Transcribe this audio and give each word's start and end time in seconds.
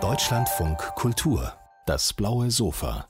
Deutschlandfunk 0.00 0.78
Kultur, 0.96 1.52
das 1.86 2.12
blaue 2.12 2.50
Sofa. 2.50 3.06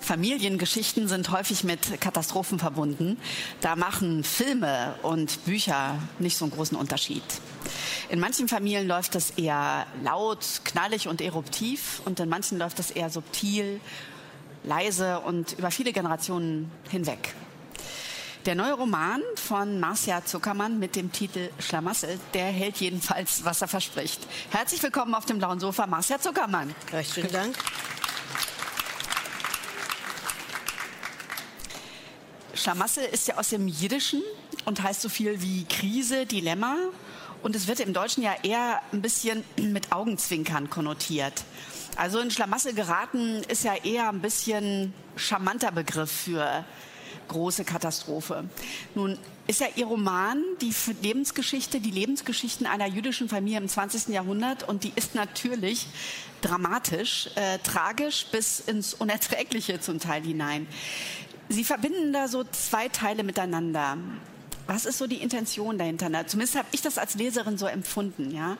Familiengeschichten 0.00 1.08
sind 1.08 1.30
häufig 1.30 1.64
mit 1.64 1.98
Katastrophen 1.98 2.58
verbunden. 2.58 3.16
Da 3.62 3.74
machen 3.74 4.22
Filme 4.22 4.96
und 5.02 5.46
Bücher 5.46 5.98
nicht 6.18 6.36
so 6.36 6.44
einen 6.44 6.52
großen 6.52 6.76
Unterschied. 6.76 7.22
In 8.10 8.20
manchen 8.20 8.48
Familien 8.48 8.86
läuft 8.86 9.14
das 9.14 9.30
eher 9.30 9.86
laut, 10.02 10.60
knallig 10.64 11.08
und 11.08 11.22
eruptiv 11.22 12.02
und 12.04 12.20
in 12.20 12.28
manchen 12.28 12.58
läuft 12.58 12.78
das 12.78 12.90
eher 12.90 13.08
subtil, 13.08 13.80
leise 14.62 15.20
und 15.20 15.58
über 15.58 15.70
viele 15.70 15.94
Generationen 15.94 16.70
hinweg. 16.90 17.34
Der 18.44 18.56
neue 18.56 18.72
Roman 18.72 19.22
von 19.36 19.78
Marcia 19.78 20.24
Zuckermann 20.24 20.80
mit 20.80 20.96
dem 20.96 21.12
Titel 21.12 21.50
Schlamassel, 21.60 22.18
der 22.34 22.46
hält 22.46 22.78
jedenfalls, 22.78 23.44
was 23.44 23.62
er 23.62 23.68
verspricht. 23.68 24.20
Herzlich 24.50 24.82
willkommen 24.82 25.14
auf 25.14 25.26
dem 25.26 25.38
blauen 25.38 25.60
Sofa, 25.60 25.86
Marcia 25.86 26.18
Zuckermann. 26.18 26.74
Recht 26.92 27.14
schönen 27.14 27.30
Dank. 27.30 27.56
Schlamassel 32.54 33.04
ist 33.04 33.28
ja 33.28 33.38
aus 33.38 33.50
dem 33.50 33.68
Jiddischen 33.68 34.22
und 34.64 34.82
heißt 34.82 35.02
so 35.02 35.08
viel 35.08 35.40
wie 35.40 35.64
Krise, 35.66 36.26
Dilemma. 36.26 36.74
Und 37.44 37.54
es 37.54 37.68
wird 37.68 37.78
im 37.78 37.92
Deutschen 37.92 38.24
ja 38.24 38.34
eher 38.42 38.82
ein 38.92 39.02
bisschen 39.02 39.44
mit 39.56 39.92
Augenzwinkern 39.92 40.68
konnotiert. 40.68 41.44
Also 41.94 42.18
in 42.18 42.32
Schlamassel 42.32 42.74
geraten 42.74 43.44
ist 43.44 43.62
ja 43.62 43.76
eher 43.76 44.08
ein 44.08 44.20
bisschen 44.20 44.92
charmanter 45.14 45.70
Begriff 45.70 46.10
für 46.10 46.64
große 47.28 47.64
Katastrophe. 47.64 48.44
Nun 48.94 49.18
ist 49.46 49.60
ja 49.60 49.66
Ihr 49.74 49.86
Roman 49.86 50.42
die 50.60 50.72
Lebensgeschichte, 51.02 51.80
die 51.80 51.90
Lebensgeschichten 51.90 52.66
einer 52.66 52.86
jüdischen 52.86 53.28
Familie 53.28 53.58
im 53.58 53.68
20. 53.68 54.08
Jahrhundert 54.08 54.68
und 54.68 54.84
die 54.84 54.92
ist 54.94 55.14
natürlich 55.14 55.86
dramatisch, 56.40 57.28
äh, 57.34 57.58
tragisch 57.58 58.26
bis 58.30 58.60
ins 58.60 58.94
Unerträgliche 58.94 59.80
zum 59.80 59.98
Teil 59.98 60.22
hinein. 60.22 60.66
Sie 61.48 61.64
verbinden 61.64 62.12
da 62.12 62.28
so 62.28 62.44
zwei 62.44 62.88
Teile 62.88 63.24
miteinander. 63.24 63.98
Was 64.66 64.86
ist 64.86 64.98
so 64.98 65.06
die 65.06 65.16
Intention 65.16 65.76
dahinter? 65.76 66.26
Zumindest 66.26 66.56
habe 66.56 66.68
ich 66.72 66.82
das 66.82 66.96
als 66.96 67.14
Leserin 67.14 67.58
so 67.58 67.66
empfunden. 67.66 68.30
Ja, 68.30 68.56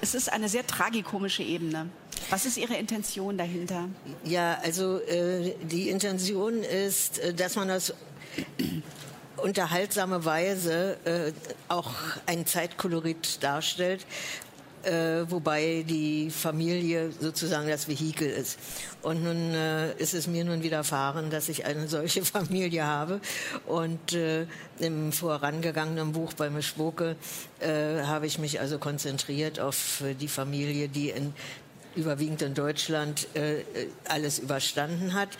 es 0.00 0.14
ist 0.14 0.30
eine 0.32 0.48
sehr 0.48 0.66
tragikomische 0.66 1.42
Ebene. 1.42 1.88
Was 2.30 2.44
ist 2.46 2.56
Ihre 2.56 2.74
Intention 2.74 3.38
dahinter? 3.38 3.88
Ja, 4.24 4.58
also 4.62 4.98
äh, 5.00 5.54
die 5.62 5.88
Intention 5.88 6.62
ist, 6.62 7.18
äh, 7.18 7.34
dass 7.34 7.56
man 7.56 7.68
das 7.68 7.94
unterhaltsame 9.38 10.24
Weise 10.24 10.96
äh, 11.04 11.32
auch 11.68 11.90
ein 12.26 12.46
Zeitkolorit 12.46 13.42
darstellt, 13.42 14.04
äh, 14.82 15.24
wobei 15.28 15.84
die 15.86 16.30
Familie 16.30 17.10
sozusagen 17.18 17.68
das 17.68 17.88
Vehikel 17.88 18.28
ist. 18.28 18.58
Und 19.02 19.22
nun 19.24 19.54
äh, 19.54 19.92
ist 19.94 20.14
es 20.14 20.26
mir 20.26 20.44
nun 20.44 20.62
widerfahren, 20.62 21.30
dass 21.30 21.48
ich 21.48 21.64
eine 21.64 21.88
solche 21.88 22.24
Familie 22.24 22.84
habe. 22.84 23.20
Und 23.66 24.12
äh, 24.12 24.46
im 24.78 25.12
vorangegangenen 25.12 26.12
Buch 26.12 26.32
bei 26.34 26.50
Mischwoke 26.50 27.16
äh, 27.60 28.02
habe 28.04 28.26
ich 28.26 28.38
mich 28.38 28.60
also 28.60 28.78
konzentriert 28.78 29.60
auf 29.60 30.02
die 30.20 30.28
Familie, 30.28 30.88
die 30.88 31.10
in 31.10 31.32
überwiegend 31.98 32.42
in 32.42 32.54
Deutschland 32.54 33.28
äh, 33.34 33.64
alles 34.08 34.38
überstanden 34.38 35.14
hat, 35.14 35.30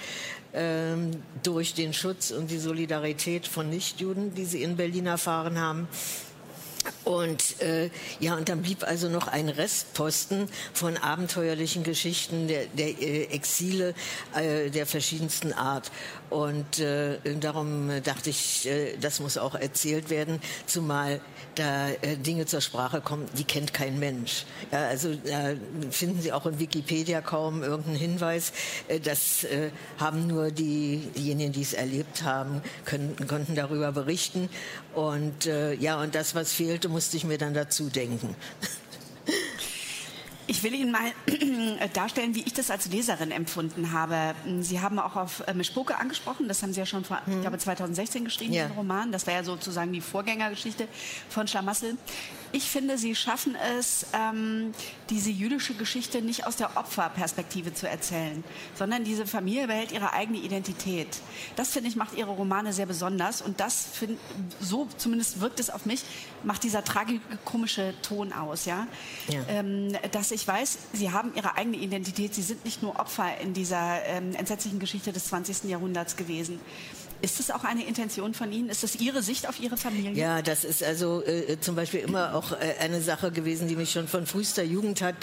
ähm, 0.53 1.11
durch 1.43 1.75
den 1.75 1.93
Schutz 1.93 2.31
und 2.31 2.51
die 2.51 2.59
Solidarität 2.59 3.47
von 3.47 3.71
Nichtjuden, 3.71 4.35
die 4.35 4.45
sie 4.45 4.63
in 4.63 4.77
Berlin 4.77 5.07
erfahren 5.07 5.59
haben. 5.59 5.89
Und 7.05 7.61
äh, 7.61 7.91
ja, 8.21 8.37
und 8.37 8.49
dann 8.49 8.63
blieb 8.63 8.83
also 8.83 9.09
noch 9.09 9.29
ein 9.29 9.49
Restposten 9.49 10.49
von 10.73 10.97
abenteuerlichen 10.97 11.83
Geschichten 11.83 12.49
der, 12.49 12.67
der 12.67 12.89
äh, 12.89 13.25
Exile 13.25 13.95
äh, 14.35 14.71
der 14.71 14.87
verschiedensten 14.87 15.53
Art. 15.53 15.91
Und 16.31 16.79
äh, 16.79 17.19
darum 17.41 17.91
dachte 18.05 18.31
ich, 18.31 18.67
äh, 18.67 18.97
das 19.01 19.21
muss 19.21 19.39
auch 19.39 19.55
erzählt 19.55 20.11
werden, 20.11 20.41
zumal 20.67 21.21
da 21.55 21.89
äh, 21.91 22.17
Dinge 22.17 22.47
zur 22.47 22.61
Sprache 22.61 23.01
kommen, 23.01 23.27
die 23.37 23.45
kennt 23.45 23.75
kein 23.75 23.99
Mensch. 23.99 24.45
Ja, 24.71 24.87
also 24.87 25.15
da 25.15 25.55
finden 25.91 26.21
Sie 26.21 26.33
auch 26.33 26.47
in 26.47 26.59
Wikipedia 26.59 27.21
kaum 27.21 27.63
irgendeinen 27.63 27.97
Hinweis. 27.97 28.53
Äh, 28.89 29.01
das 29.01 29.45
äh, 29.45 29.71
haben 29.99 30.27
nur 30.27 30.51
die, 30.51 31.09
diejenigen, 31.17 31.53
die 31.53 31.63
es 31.63 31.73
erlebt 31.73 32.23
haben, 32.23 32.63
können, 32.85 33.17
konnten 33.27 33.55
darüber 33.55 33.93
berichten. 33.93 34.49
Und 34.95 35.47
äh, 35.47 35.75
ja, 35.75 36.01
und 36.01 36.15
das, 36.15 36.35
was 36.35 36.53
fehlte, 36.53 36.89
musste 36.89 37.17
ich 37.17 37.25
mir 37.25 37.39
dann 37.39 37.55
dazu 37.55 37.89
denken. 37.89 38.35
Ich 40.59 40.65
will 40.65 40.75
Ihnen 40.75 40.91
mal 40.91 41.13
darstellen, 41.95 42.35
wie 42.35 42.41
ich 42.41 42.53
das 42.53 42.73
als 42.73 42.91
Leserin 42.91 43.31
empfunden 43.31 43.93
habe. 43.93 44.35
Sie 44.59 44.81
haben 44.81 44.99
auch 44.99 45.15
auf 45.15 45.47
äh, 45.47 45.55
Mischpoke 45.55 45.97
angesprochen, 45.97 46.49
das 46.49 46.65
haben 46.65 46.73
Sie 46.73 46.81
ja 46.81 46.87
schon 46.87 47.05
vor, 47.05 47.25
hm. 47.25 47.35
ich 47.35 47.41
glaube, 47.43 47.59
2016 47.59 48.25
geschrieben, 48.25 48.55
ja. 48.55 48.67
den 48.67 48.77
Roman. 48.77 49.13
Das 49.13 49.25
war 49.29 49.35
ja 49.35 49.45
sozusagen 49.45 49.93
die 49.93 50.01
Vorgängergeschichte 50.01 50.89
von 51.29 51.47
Schlamassel. 51.47 51.97
Ich 52.53 52.71
finde, 52.71 52.97
Sie 52.97 53.15
schaffen 53.15 53.57
es, 53.79 54.07
ähm, 54.13 54.73
diese 55.11 55.31
jüdische 55.31 55.75
Geschichte 55.75 56.23
nicht 56.23 56.47
aus 56.47 56.57
der 56.57 56.77
Opferperspektive 56.77 57.75
zu 57.75 57.89
erzählen, 57.89 58.43
sondern 58.75 59.05
diese 59.05 59.27
Familie 59.27 59.67
behält 59.67 59.93
ihre 59.93 60.13
eigene 60.13 60.39
Identität. 60.39 61.09
Das, 61.57 61.71
finde 61.71 61.89
ich, 61.89 61.97
macht 61.97 62.17
Ihre 62.17 62.31
Romane 62.31 62.73
sehr 62.73 62.87
besonders 62.87 63.43
und 63.43 63.61
das, 63.61 63.87
find, 63.93 64.19
so 64.61 64.89
zumindest 64.97 65.41
wirkt 65.41 65.61
es 65.61 65.71
auf 65.71 65.87
mich, 65.87 66.05
macht 66.43 66.63
dieser 66.63 66.85
tragikomische 66.85 67.95
Ton 68.03 68.33
aus. 68.33 68.65
Ja? 68.65 68.87
ja. 69.29 69.41
Ähm, 69.49 69.93
dass 70.13 70.31
ich 70.31 70.47
weiß, 70.47 70.79
Sie 70.93 71.11
haben 71.13 71.35
Ihre 71.35 71.57
eigene 71.57 71.77
Identität, 71.77 72.35
Sie 72.35 72.43
sind 72.43 72.65
nicht 72.65 72.83
nur 72.83 72.99
Opfer 72.99 73.39
in 73.41 73.53
dieser 73.53 74.05
ähm, 74.05 74.35
entsetzlichen 74.35 74.79
Geschichte 74.79 75.13
des 75.13 75.27
20. 75.27 75.65
Jahrhunderts 75.65 76.17
gewesen. 76.17 76.61
Ist 77.21 77.41
das 77.41 77.51
auch 77.51 77.65
eine 77.65 77.85
Intention 77.85 78.33
von 78.33 78.53
Ihnen? 78.53 78.69
Ist 78.69 78.85
das 78.85 78.97
Ihre 78.97 79.23
Sicht 79.23 79.49
auf 79.49 79.59
Ihre 79.59 79.77
Familie? 79.77 80.13
Ja, 80.13 80.41
das 80.41 80.63
ist 80.65 80.85
also 80.85 81.23
äh, 81.25 81.59
zum 81.61 81.75
Beispiel 81.75 82.01
immer 82.01 82.35
auch 82.35 82.53
äh, 82.53 82.75
eine 82.81 83.01
Sache 83.01 83.33
gewesen, 83.33 83.67
die 83.67 83.75
mich 83.75 83.91
schon 83.91 84.07
von 84.07 84.25
frühester 84.27 84.63
Jugend 84.63 85.03
hat 85.03 85.17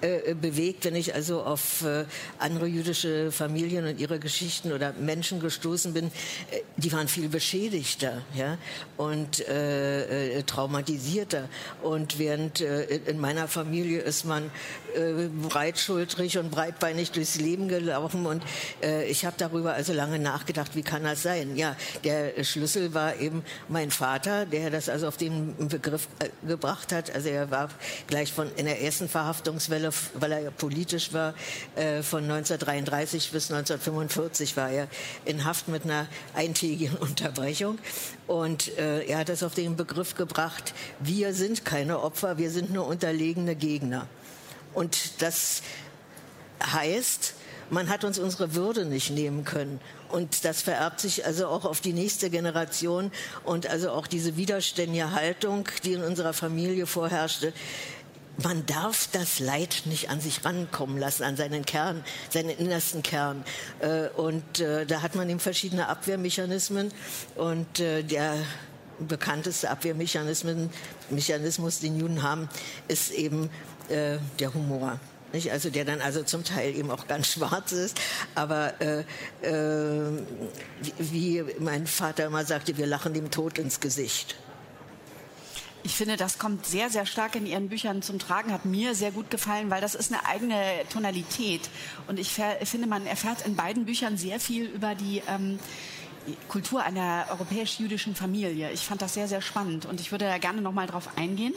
äh, 0.00 0.34
bewegt, 0.34 0.84
wenn 0.84 0.94
ich 0.94 1.14
also 1.14 1.42
auf 1.42 1.82
äh, 1.82 2.04
andere 2.38 2.66
jüdische 2.66 3.32
Familien 3.32 3.84
und 3.86 3.98
ihre 3.98 4.20
Geschichten 4.20 4.70
oder 4.70 4.92
Menschen 4.92 5.40
gestoßen 5.40 5.92
bin. 5.92 6.06
Äh, 6.06 6.60
die 6.76 6.92
waren 6.92 7.08
viel 7.08 7.28
beschädigter 7.28 8.22
ja? 8.34 8.56
und 8.96 9.40
äh, 9.48 10.42
traumatisierter. 10.44 11.48
Und 11.82 12.18
während 12.18 12.60
in 12.60 13.18
meiner 13.18 13.48
Familie 13.48 14.00
ist 14.00 14.24
man 14.24 14.50
breitschultrig 15.48 16.38
und 16.38 16.50
breitbeinig 16.50 17.12
durchs 17.12 17.36
Leben 17.36 17.68
gelaufen 17.68 18.26
und 18.26 18.42
ich 19.08 19.24
habe 19.24 19.36
darüber 19.38 19.72
also 19.74 19.92
lange 19.92 20.18
nachgedacht, 20.18 20.74
wie 20.74 20.82
kann 20.82 21.04
das 21.04 21.22
sein? 21.22 21.30
sein. 21.30 21.56
Ja, 21.56 21.76
der 22.04 22.42
Schlüssel 22.44 22.94
war 22.94 23.16
eben 23.16 23.44
mein 23.68 23.90
Vater, 23.90 24.46
der 24.46 24.70
das 24.70 24.88
also 24.88 25.08
auf 25.08 25.16
den 25.16 25.68
Begriff 25.68 26.08
äh, 26.18 26.28
gebracht 26.46 26.92
hat. 26.92 27.14
Also 27.14 27.28
er 27.28 27.50
war 27.50 27.68
gleich 28.06 28.32
von 28.32 28.50
in 28.56 28.66
der 28.66 28.82
ersten 28.82 29.08
Verhaftungswelle, 29.08 29.90
weil 30.14 30.32
er 30.32 30.40
ja 30.40 30.50
politisch 30.50 31.12
war, 31.12 31.34
äh, 31.76 32.02
von 32.02 32.24
1933 32.24 33.30
bis 33.30 33.50
1945 33.50 34.56
war 34.56 34.70
er 34.70 34.88
in 35.24 35.44
Haft 35.44 35.68
mit 35.68 35.84
einer 35.84 36.06
eintägigen 36.34 36.96
Unterbrechung. 37.00 37.78
Und 38.26 38.76
äh, 38.78 39.04
er 39.04 39.18
hat 39.18 39.28
das 39.28 39.42
auf 39.42 39.54
den 39.54 39.76
Begriff 39.76 40.14
gebracht, 40.14 40.74
wir 41.00 41.34
sind 41.34 41.64
keine 41.64 42.00
Opfer, 42.00 42.38
wir 42.38 42.50
sind 42.50 42.72
nur 42.72 42.86
unterlegene 42.86 43.56
Gegner. 43.56 44.06
Und 44.74 45.22
das 45.22 45.62
heißt, 46.62 47.34
man 47.70 47.88
hat 47.88 48.04
uns 48.04 48.18
unsere 48.18 48.54
Würde 48.54 48.84
nicht 48.84 49.10
nehmen 49.10 49.44
können. 49.44 49.80
Und 50.08 50.44
das 50.44 50.62
vererbt 50.62 51.00
sich 51.00 51.24
also 51.24 51.46
auch 51.46 51.64
auf 51.64 51.80
die 51.80 51.92
nächste 51.92 52.30
Generation 52.30 53.12
und 53.44 53.68
also 53.68 53.90
auch 53.90 54.08
diese 54.08 54.36
widerständige 54.36 55.12
Haltung, 55.12 55.68
die 55.84 55.92
in 55.92 56.02
unserer 56.02 56.32
Familie 56.32 56.86
vorherrschte. 56.86 57.52
Man 58.42 58.66
darf 58.66 59.08
das 59.12 59.38
Leid 59.38 59.82
nicht 59.84 60.10
an 60.10 60.20
sich 60.20 60.44
rankommen 60.44 60.98
lassen, 60.98 61.22
an 61.24 61.36
seinen 61.36 61.64
Kern, 61.64 62.02
seinen 62.30 62.50
innersten 62.50 63.02
Kern. 63.02 63.44
Äh, 63.80 64.08
und 64.08 64.60
äh, 64.60 64.86
da 64.86 65.02
hat 65.02 65.14
man 65.14 65.28
eben 65.28 65.40
verschiedene 65.40 65.88
Abwehrmechanismen 65.88 66.90
und 67.36 67.80
äh, 67.80 68.02
der 68.02 68.36
bekannteste 68.98 69.70
Abwehrmechanismus, 69.70 71.80
den 71.80 72.00
Juden 72.00 72.22
haben, 72.22 72.48
ist 72.88 73.12
eben 73.12 73.50
der 73.90 74.54
Humor. 74.54 75.00
Nicht? 75.32 75.52
Also 75.52 75.70
der 75.70 75.84
dann 75.84 76.00
also 76.00 76.22
zum 76.22 76.44
Teil 76.44 76.74
eben 76.74 76.90
auch 76.90 77.06
ganz 77.06 77.28
schwarz 77.32 77.72
ist. 77.72 78.00
Aber 78.34 78.80
äh, 78.80 79.00
äh, 79.42 80.22
wie 80.98 81.44
mein 81.58 81.86
Vater 81.86 82.26
immer 82.26 82.44
sagte, 82.44 82.76
wir 82.76 82.86
lachen 82.86 83.14
dem 83.14 83.30
Tod 83.30 83.58
ins 83.58 83.80
Gesicht. 83.80 84.36
Ich 85.82 85.96
finde, 85.96 86.18
das 86.18 86.38
kommt 86.38 86.66
sehr, 86.66 86.90
sehr 86.90 87.06
stark 87.06 87.36
in 87.36 87.46
Ihren 87.46 87.70
Büchern 87.70 88.02
zum 88.02 88.18
Tragen, 88.18 88.52
hat 88.52 88.66
mir 88.66 88.94
sehr 88.94 89.12
gut 89.12 89.30
gefallen, 89.30 89.70
weil 89.70 89.80
das 89.80 89.94
ist 89.94 90.12
eine 90.12 90.26
eigene 90.26 90.60
Tonalität. 90.92 91.70
Und 92.06 92.18
ich 92.18 92.38
finde, 92.64 92.86
man 92.86 93.06
erfährt 93.06 93.46
in 93.46 93.56
beiden 93.56 93.86
Büchern 93.86 94.18
sehr 94.18 94.40
viel 94.40 94.66
über 94.66 94.94
die 94.94 95.22
ähm, 95.26 95.58
Kultur 96.48 96.82
einer 96.82 97.24
europäisch-jüdischen 97.30 98.14
Familie. 98.14 98.70
Ich 98.72 98.80
fand 98.80 99.00
das 99.00 99.14
sehr, 99.14 99.26
sehr 99.26 99.40
spannend 99.40 99.86
und 99.86 100.00
ich 100.00 100.12
würde 100.12 100.26
da 100.26 100.36
gerne 100.36 100.60
noch 100.60 100.72
mal 100.72 100.86
drauf 100.86 101.08
eingehen. 101.16 101.54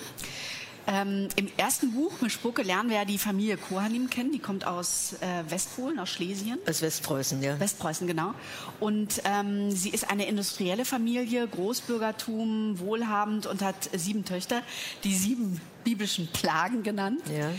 Ähm, 0.85 1.30
Im 1.35 1.50
ersten 1.56 1.91
Buch, 1.94 2.19
mit 2.21 2.31
Spucke, 2.31 2.62
lernen 2.62 2.89
wir 2.89 2.97
ja 2.97 3.06
die 3.06 3.18
Familie 3.18 3.57
Kohanim 3.57 4.09
kennen. 4.09 4.31
Die 4.31 4.39
kommt 4.39 4.68
aus 4.68 5.13
äh, 5.21 5.50
Westpolen, 5.50 6.00
aus 6.00 6.09
Schlesien. 6.09 6.59
Aus 6.68 6.81
Westpreußen, 6.81 7.41
ja. 7.41 7.59
Westpreußen, 7.59 8.06
genau. 8.06 8.33
Und 8.80 9.21
ähm, 9.24 9.71
sie 9.71 9.89
ist 9.89 10.09
eine 10.09 10.27
industrielle 10.27 10.83
Familie, 10.83 11.47
Großbürgertum, 11.47 12.80
wohlhabend 12.80 13.45
und 13.45 13.62
hat 13.62 13.89
sieben 13.94 14.25
Töchter, 14.25 14.62
die 15.03 15.15
sieben 15.15 15.62
biblischen 15.83 16.27
Plagen 16.27 16.83
genannt. 16.83 17.21
Ja. 17.33 17.50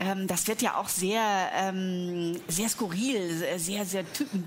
Ähm, 0.00 0.28
das 0.28 0.46
wird 0.46 0.62
ja 0.62 0.76
auch 0.76 0.88
sehr, 0.88 1.22
ähm, 1.54 2.38
sehr 2.46 2.68
skurril, 2.68 3.58
sehr, 3.58 3.84
sehr 3.84 4.12
typen 4.12 4.46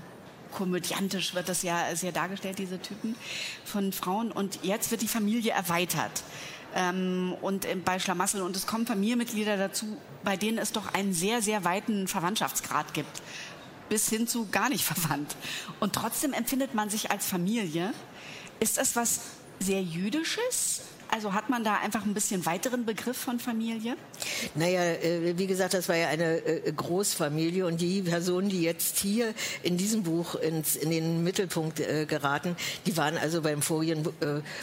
komödiantisch 0.52 1.34
wird 1.34 1.48
das 1.48 1.62
ja 1.62 1.96
sehr 1.96 2.12
dargestellt, 2.12 2.58
diese 2.58 2.78
Typen 2.78 3.16
von 3.64 3.90
Frauen. 3.92 4.30
Und 4.30 4.60
jetzt 4.62 4.90
wird 4.90 5.02
die 5.02 5.08
Familie 5.08 5.52
erweitert. 5.52 6.22
Ähm, 6.74 7.34
und 7.40 7.66
bei 7.84 7.98
Schlamassel. 7.98 8.42
Und 8.42 8.56
es 8.56 8.66
kommen 8.66 8.86
Familienmitglieder 8.86 9.56
dazu, 9.56 9.96
bei 10.24 10.36
denen 10.36 10.58
es 10.58 10.72
doch 10.72 10.94
einen 10.94 11.12
sehr, 11.12 11.42
sehr 11.42 11.64
weiten 11.64 12.08
Verwandtschaftsgrad 12.08 12.94
gibt. 12.94 13.22
Bis 13.88 14.08
hin 14.08 14.26
zu 14.26 14.48
gar 14.50 14.68
nicht 14.68 14.84
verwandt. 14.84 15.36
Und 15.80 15.94
trotzdem 15.94 16.32
empfindet 16.32 16.74
man 16.74 16.90
sich 16.90 17.10
als 17.10 17.26
Familie. 17.26 17.92
Ist 18.60 18.78
das 18.78 18.96
was 18.96 19.20
sehr 19.58 19.82
Jüdisches? 19.82 20.82
Also 21.14 21.34
hat 21.34 21.50
man 21.50 21.62
da 21.62 21.76
einfach 21.76 22.06
ein 22.06 22.14
bisschen 22.14 22.46
weiteren 22.46 22.86
Begriff 22.86 23.18
von 23.18 23.38
Familie? 23.38 23.96
Naja, 24.54 24.80
äh, 24.80 25.36
wie 25.36 25.46
gesagt, 25.46 25.74
das 25.74 25.86
war 25.90 25.96
ja 25.96 26.08
eine 26.08 26.38
äh, 26.38 26.72
Großfamilie 26.72 27.66
und 27.66 27.82
die 27.82 28.00
Personen, 28.00 28.48
die 28.48 28.62
jetzt 28.62 28.98
hier 28.98 29.34
in 29.62 29.76
diesem 29.76 30.04
Buch 30.04 30.36
ins, 30.36 30.74
in 30.74 30.90
den 30.90 31.22
Mittelpunkt 31.22 31.80
äh, 31.80 32.06
geraten, 32.06 32.56
die 32.86 32.96
waren 32.96 33.18
also 33.18 33.42
beim 33.42 33.60
vorigen 33.60 34.04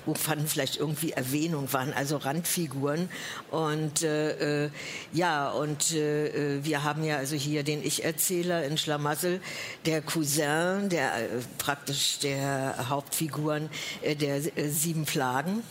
Buch 0.05 0.17
fanden 0.17 0.47
vielleicht 0.47 0.77
irgendwie 0.77 1.11
Erwähnung, 1.11 1.71
waren 1.71 1.93
also 1.93 2.17
Randfiguren 2.17 3.09
und 3.51 4.01
äh, 4.01 4.71
ja 5.13 5.51
und 5.51 5.91
äh, 5.91 6.63
wir 6.63 6.83
haben 6.83 7.03
ja 7.03 7.17
also 7.17 7.35
hier 7.35 7.61
den 7.61 7.83
Ich-Erzähler 7.83 8.65
in 8.65 8.79
Schlamassel, 8.79 9.39
der 9.85 10.01
Cousin, 10.01 10.89
der 10.89 11.11
praktisch 11.59 12.17
der 12.19 12.89
Hauptfiguren 12.89 13.69
der 14.03 14.41
sieben 14.71 15.05
Plagen 15.05 15.61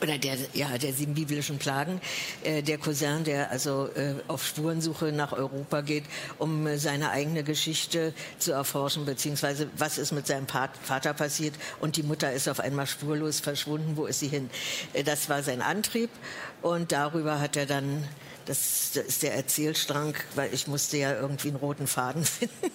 oder 0.00 0.18
der, 0.18 0.36
ja, 0.54 0.78
der 0.78 0.92
sieben 0.92 1.14
biblischen 1.14 1.58
Plagen, 1.58 2.00
äh, 2.44 2.62
der 2.62 2.78
Cousin, 2.78 3.24
der 3.24 3.50
also 3.50 3.88
äh, 3.94 4.14
auf 4.28 4.44
Spurensuche 4.46 5.12
nach 5.12 5.32
Europa 5.32 5.80
geht, 5.82 6.04
um 6.38 6.66
äh, 6.66 6.78
seine 6.78 7.10
eigene 7.10 7.44
Geschichte 7.44 8.14
zu 8.38 8.52
erforschen, 8.52 9.04
beziehungsweise 9.04 9.68
was 9.76 9.98
ist 9.98 10.12
mit 10.12 10.26
seinem 10.26 10.46
Pat 10.46 10.70
Vater 10.82 11.14
passiert 11.14 11.54
und 11.80 11.96
die 11.96 12.02
Mutter 12.02 12.32
ist 12.32 12.48
auf 12.48 12.60
einmal 12.60 12.86
spurlos 12.86 13.40
verschwunden, 13.40 13.96
wo 13.96 14.06
ist 14.06 14.20
sie 14.20 14.28
hin? 14.28 14.50
Äh, 14.92 15.04
das 15.04 15.28
war 15.28 15.42
sein 15.42 15.62
Antrieb 15.62 16.10
und 16.62 16.92
darüber 16.92 17.40
hat 17.40 17.56
er 17.56 17.66
dann 17.66 18.08
das, 18.46 18.90
das 18.94 19.04
ist 19.04 19.22
der 19.22 19.34
Erzählstrang, 19.34 20.14
weil 20.34 20.52
ich 20.52 20.66
musste 20.66 20.96
ja 20.96 21.14
irgendwie 21.14 21.48
einen 21.48 21.56
roten 21.56 21.86
Faden 21.86 22.24
finden, 22.24 22.72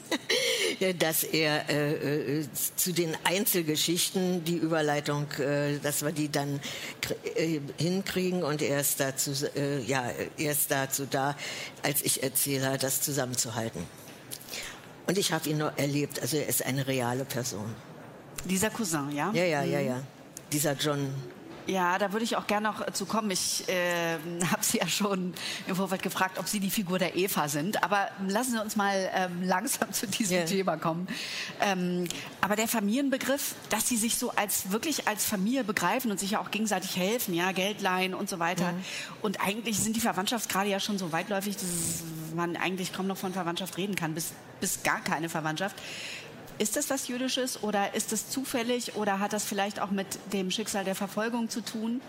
dass 0.99 1.23
er 1.23 1.69
äh, 1.69 2.39
äh, 2.39 2.45
zu 2.75 2.93
den 2.93 3.17
Einzelgeschichten 3.23 4.43
die 4.43 4.57
Überleitung, 4.57 5.25
äh, 5.39 5.79
dass 5.79 6.03
wir 6.03 6.11
die 6.11 6.31
dann 6.31 6.59
äh, 7.35 7.59
hinkriegen 7.77 8.43
und 8.43 8.61
er 8.61 8.81
ist 8.81 8.99
dazu, 8.99 9.31
äh, 9.55 9.81
ja, 9.81 10.11
er 10.37 10.51
ist 10.51 10.71
dazu 10.71 11.07
da, 11.09 11.35
als 11.83 12.01
ich 12.01 12.23
Erzähler, 12.23 12.77
das 12.77 13.01
zusammenzuhalten. 13.01 13.83
Und 15.07 15.17
ich 15.17 15.31
habe 15.31 15.49
ihn 15.49 15.57
noch 15.57 15.77
erlebt, 15.77 16.21
also 16.21 16.37
er 16.37 16.47
ist 16.47 16.65
eine 16.65 16.85
reale 16.85 17.25
Person. 17.25 17.73
Dieser 18.45 18.69
Cousin, 18.69 19.11
ja? 19.15 19.31
Ja, 19.33 19.43
ja, 19.43 19.63
ja, 19.63 19.79
mhm. 19.79 19.87
ja. 19.87 20.03
Dieser 20.51 20.73
John 20.73 21.13
ja, 21.67 21.97
da 21.97 22.13
würde 22.13 22.23
ich 22.23 22.35
auch 22.35 22.47
gerne 22.47 22.69
noch 22.69 22.91
zu 22.91 23.05
kommen. 23.05 23.29
Ich 23.31 23.67
äh, 23.69 24.17
habe 24.51 24.63
Sie 24.63 24.77
ja 24.77 24.87
schon 24.87 25.33
im 25.67 25.75
Vorfeld 25.75 26.01
gefragt, 26.01 26.39
ob 26.39 26.47
Sie 26.47 26.59
die 26.59 26.69
Figur 26.69 26.99
der 26.99 27.15
Eva 27.15 27.47
sind. 27.49 27.83
Aber 27.83 28.07
lassen 28.27 28.51
Sie 28.53 28.61
uns 28.61 28.75
mal 28.75 29.09
ähm, 29.13 29.43
langsam 29.43 29.91
zu 29.91 30.07
diesem 30.07 30.37
yeah. 30.37 30.45
Thema 30.45 30.77
kommen. 30.77 31.07
Ähm, 31.61 32.07
aber 32.41 32.55
der 32.55 32.67
Familienbegriff, 32.67 33.55
dass 33.69 33.87
Sie 33.87 33.97
sich 33.97 34.17
so 34.17 34.31
als 34.31 34.71
wirklich 34.71 35.07
als 35.07 35.25
Familie 35.25 35.63
begreifen 35.63 36.11
und 36.11 36.19
sich 36.19 36.31
ja 36.31 36.39
auch 36.39 36.51
gegenseitig 36.51 36.95
helfen, 36.95 37.33
ja, 37.33 37.51
Geld 37.51 37.81
leihen 37.81 38.13
und 38.13 38.29
so 38.29 38.39
weiter. 38.39 38.71
Mhm. 38.71 38.85
Und 39.21 39.41
eigentlich 39.41 39.79
sind 39.79 39.95
die 39.95 40.01
Verwandtschaftsgrade 40.01 40.69
ja 40.69 40.79
schon 40.79 40.97
so 40.97 41.11
weitläufig, 41.11 41.55
dass 41.55 42.03
man 42.35 42.55
eigentlich 42.55 42.93
kaum 42.93 43.07
noch 43.07 43.17
von 43.17 43.33
Verwandtschaft 43.33 43.77
reden 43.77 43.95
kann, 43.95 44.13
bis, 44.13 44.31
bis 44.61 44.83
gar 44.83 45.01
keine 45.01 45.29
Verwandtschaft. 45.29 45.75
Ist 46.59 46.75
das 46.75 46.89
was 46.89 47.07
Jüdisches 47.07 47.61
oder 47.61 47.93
ist 47.93 48.11
es 48.13 48.29
zufällig 48.29 48.95
oder 48.95 49.19
hat 49.19 49.31
das 49.31 49.43
vielleicht 49.43 49.79
auch 49.79 49.91
mit 49.91 50.07
dem 50.33 50.49
Schicksal 50.49 50.83
der 50.83 50.95
Verfolgung 50.95 51.49
zu 51.49 51.61
tun? 51.61 52.01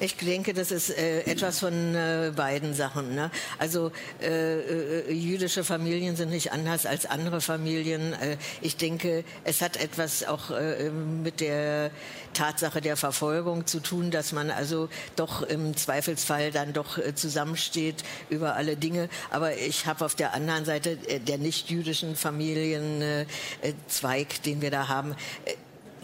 Ich 0.00 0.16
denke, 0.16 0.54
das 0.54 0.70
ist 0.70 0.90
äh, 0.90 1.22
etwas 1.22 1.60
von 1.60 1.94
äh, 1.94 2.32
beiden 2.34 2.74
Sachen. 2.74 3.14
Ne? 3.14 3.30
Also 3.58 3.92
äh, 4.20 4.58
äh, 4.58 5.12
jüdische 5.12 5.64
Familien 5.64 6.16
sind 6.16 6.30
nicht 6.30 6.52
anders 6.52 6.86
als 6.86 7.06
andere 7.06 7.40
Familien. 7.40 8.12
Äh, 8.14 8.36
ich 8.60 8.76
denke, 8.76 9.24
es 9.44 9.62
hat 9.62 9.76
etwas 9.76 10.24
auch 10.24 10.50
äh, 10.50 10.90
mit 10.90 11.40
der 11.40 11.90
Tatsache 12.32 12.80
der 12.80 12.96
Verfolgung 12.96 13.66
zu 13.66 13.80
tun, 13.80 14.10
dass 14.10 14.32
man 14.32 14.50
also 14.50 14.88
doch 15.16 15.42
im 15.42 15.76
Zweifelsfall 15.76 16.50
dann 16.50 16.72
doch 16.72 16.98
zusammensteht 17.14 18.02
über 18.28 18.56
alle 18.56 18.76
Dinge. 18.76 19.08
Aber 19.30 19.56
ich 19.56 19.86
habe 19.86 20.04
auf 20.04 20.14
der 20.14 20.34
anderen 20.34 20.64
Seite 20.64 20.96
der 20.96 21.38
nicht 21.38 21.70
jüdischen 21.70 22.16
Familienzweig, 22.16 24.42
den 24.44 24.60
wir 24.60 24.70
da 24.70 24.88
haben, 24.88 25.14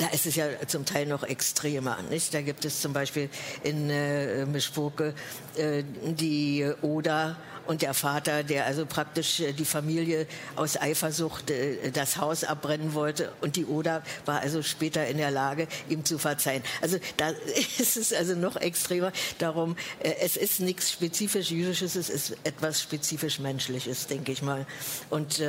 da 0.00 0.08
ist 0.08 0.26
es 0.26 0.34
ja 0.34 0.46
zum 0.66 0.86
Teil 0.86 1.06
noch 1.06 1.22
extremer. 1.22 1.98
Nicht? 2.08 2.32
Da 2.32 2.40
gibt 2.40 2.64
es 2.64 2.80
zum 2.80 2.92
Beispiel 2.92 3.28
in 3.62 3.90
äh, 3.90 4.46
Mischpoke 4.46 5.14
äh, 5.56 5.84
die 6.02 6.66
Oder 6.80 7.36
und 7.70 7.82
der 7.82 7.94
Vater, 7.94 8.42
der 8.42 8.66
also 8.66 8.84
praktisch 8.84 9.38
äh, 9.38 9.52
die 9.52 9.64
Familie 9.64 10.26
aus 10.56 10.76
Eifersucht 10.76 11.52
äh, 11.52 11.92
das 11.92 12.16
Haus 12.16 12.42
abbrennen 12.42 12.94
wollte 12.94 13.30
und 13.42 13.54
die 13.54 13.64
Oder 13.64 14.02
war 14.26 14.40
also 14.40 14.60
später 14.60 15.06
in 15.06 15.18
der 15.18 15.30
Lage, 15.30 15.68
ihm 15.88 16.04
zu 16.04 16.18
verzeihen. 16.18 16.64
Also 16.82 16.98
da 17.16 17.28
ist 17.78 17.96
es 17.96 18.12
also 18.12 18.34
noch 18.34 18.56
extremer. 18.56 19.12
Darum, 19.38 19.76
äh, 20.00 20.14
es 20.20 20.36
ist 20.36 20.58
nichts 20.58 20.90
spezifisch 20.90 21.52
Jüdisches, 21.52 21.94
es 21.94 22.10
ist 22.10 22.36
etwas 22.42 22.80
spezifisch 22.82 23.38
Menschliches, 23.38 24.08
denke 24.08 24.32
ich 24.32 24.42
mal. 24.42 24.66
Und 25.08 25.40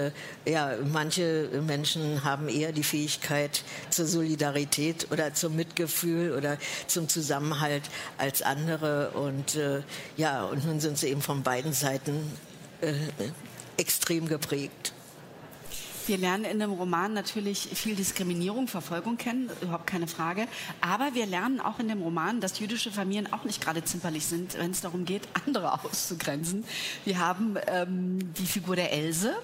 ja, 0.46 0.76
manche 0.92 1.50
Menschen 1.66 2.24
haben 2.24 2.50
eher 2.50 2.72
die 2.72 2.84
Fähigkeit 2.84 3.64
zur 3.90 4.06
Solidarität 4.06 5.08
oder 5.12 5.34
zum 5.34 5.56
Mitgefühl 5.56 6.34
oder 6.34 6.58
zum 6.86 7.10
Zusammenhalt 7.10 7.84
als 8.20 8.42
andere. 8.42 9.12
Und 9.12 9.58
ja, 10.18 10.44
und 10.44 10.66
nun 10.66 10.80
sind 10.80 10.98
sie 10.98 11.08
eben 11.08 11.22
von 11.22 11.44
beiden 11.44 11.74
Seiten 11.74 12.11
Zeiten 12.12 12.38
äh, 12.82 13.32
extrem 13.78 14.28
geprägt. 14.28 14.94
Wir 16.08 16.18
lernen 16.18 16.46
in 16.46 16.60
dem 16.60 16.72
Roman 16.72 17.14
natürlich 17.14 17.70
viel 17.74 17.96
Diskriminierung, 17.96 18.68
Verfolgung 18.68 19.18
kennen, 19.18 19.50
überhaupt 19.62 19.88
keine 19.88 20.08
Frage. 20.08 20.48
Aber 20.82 21.14
wir 21.14 21.26
lernen 21.26 21.60
auch 21.60 21.80
in 21.80 21.88
dem 21.88 22.02
Roman, 22.02 22.42
dass 22.42 22.60
jüdische 22.60 22.92
Familien 22.92 23.32
auch 23.32 23.44
nicht 23.44 23.62
gerade 23.62 23.84
zimperlich 23.84 24.26
sind, 24.26 24.58
wenn 24.58 24.72
es 24.72 24.82
darum 24.82 25.06
geht, 25.06 25.24
andere 25.46 25.74
auszugrenzen. 25.84 26.64
Wir 27.06 27.20
haben 27.20 27.56
ähm, 27.68 28.34
die 28.34 28.46
Figur 28.46 28.76
der 28.76 28.92
Else, 28.92 29.36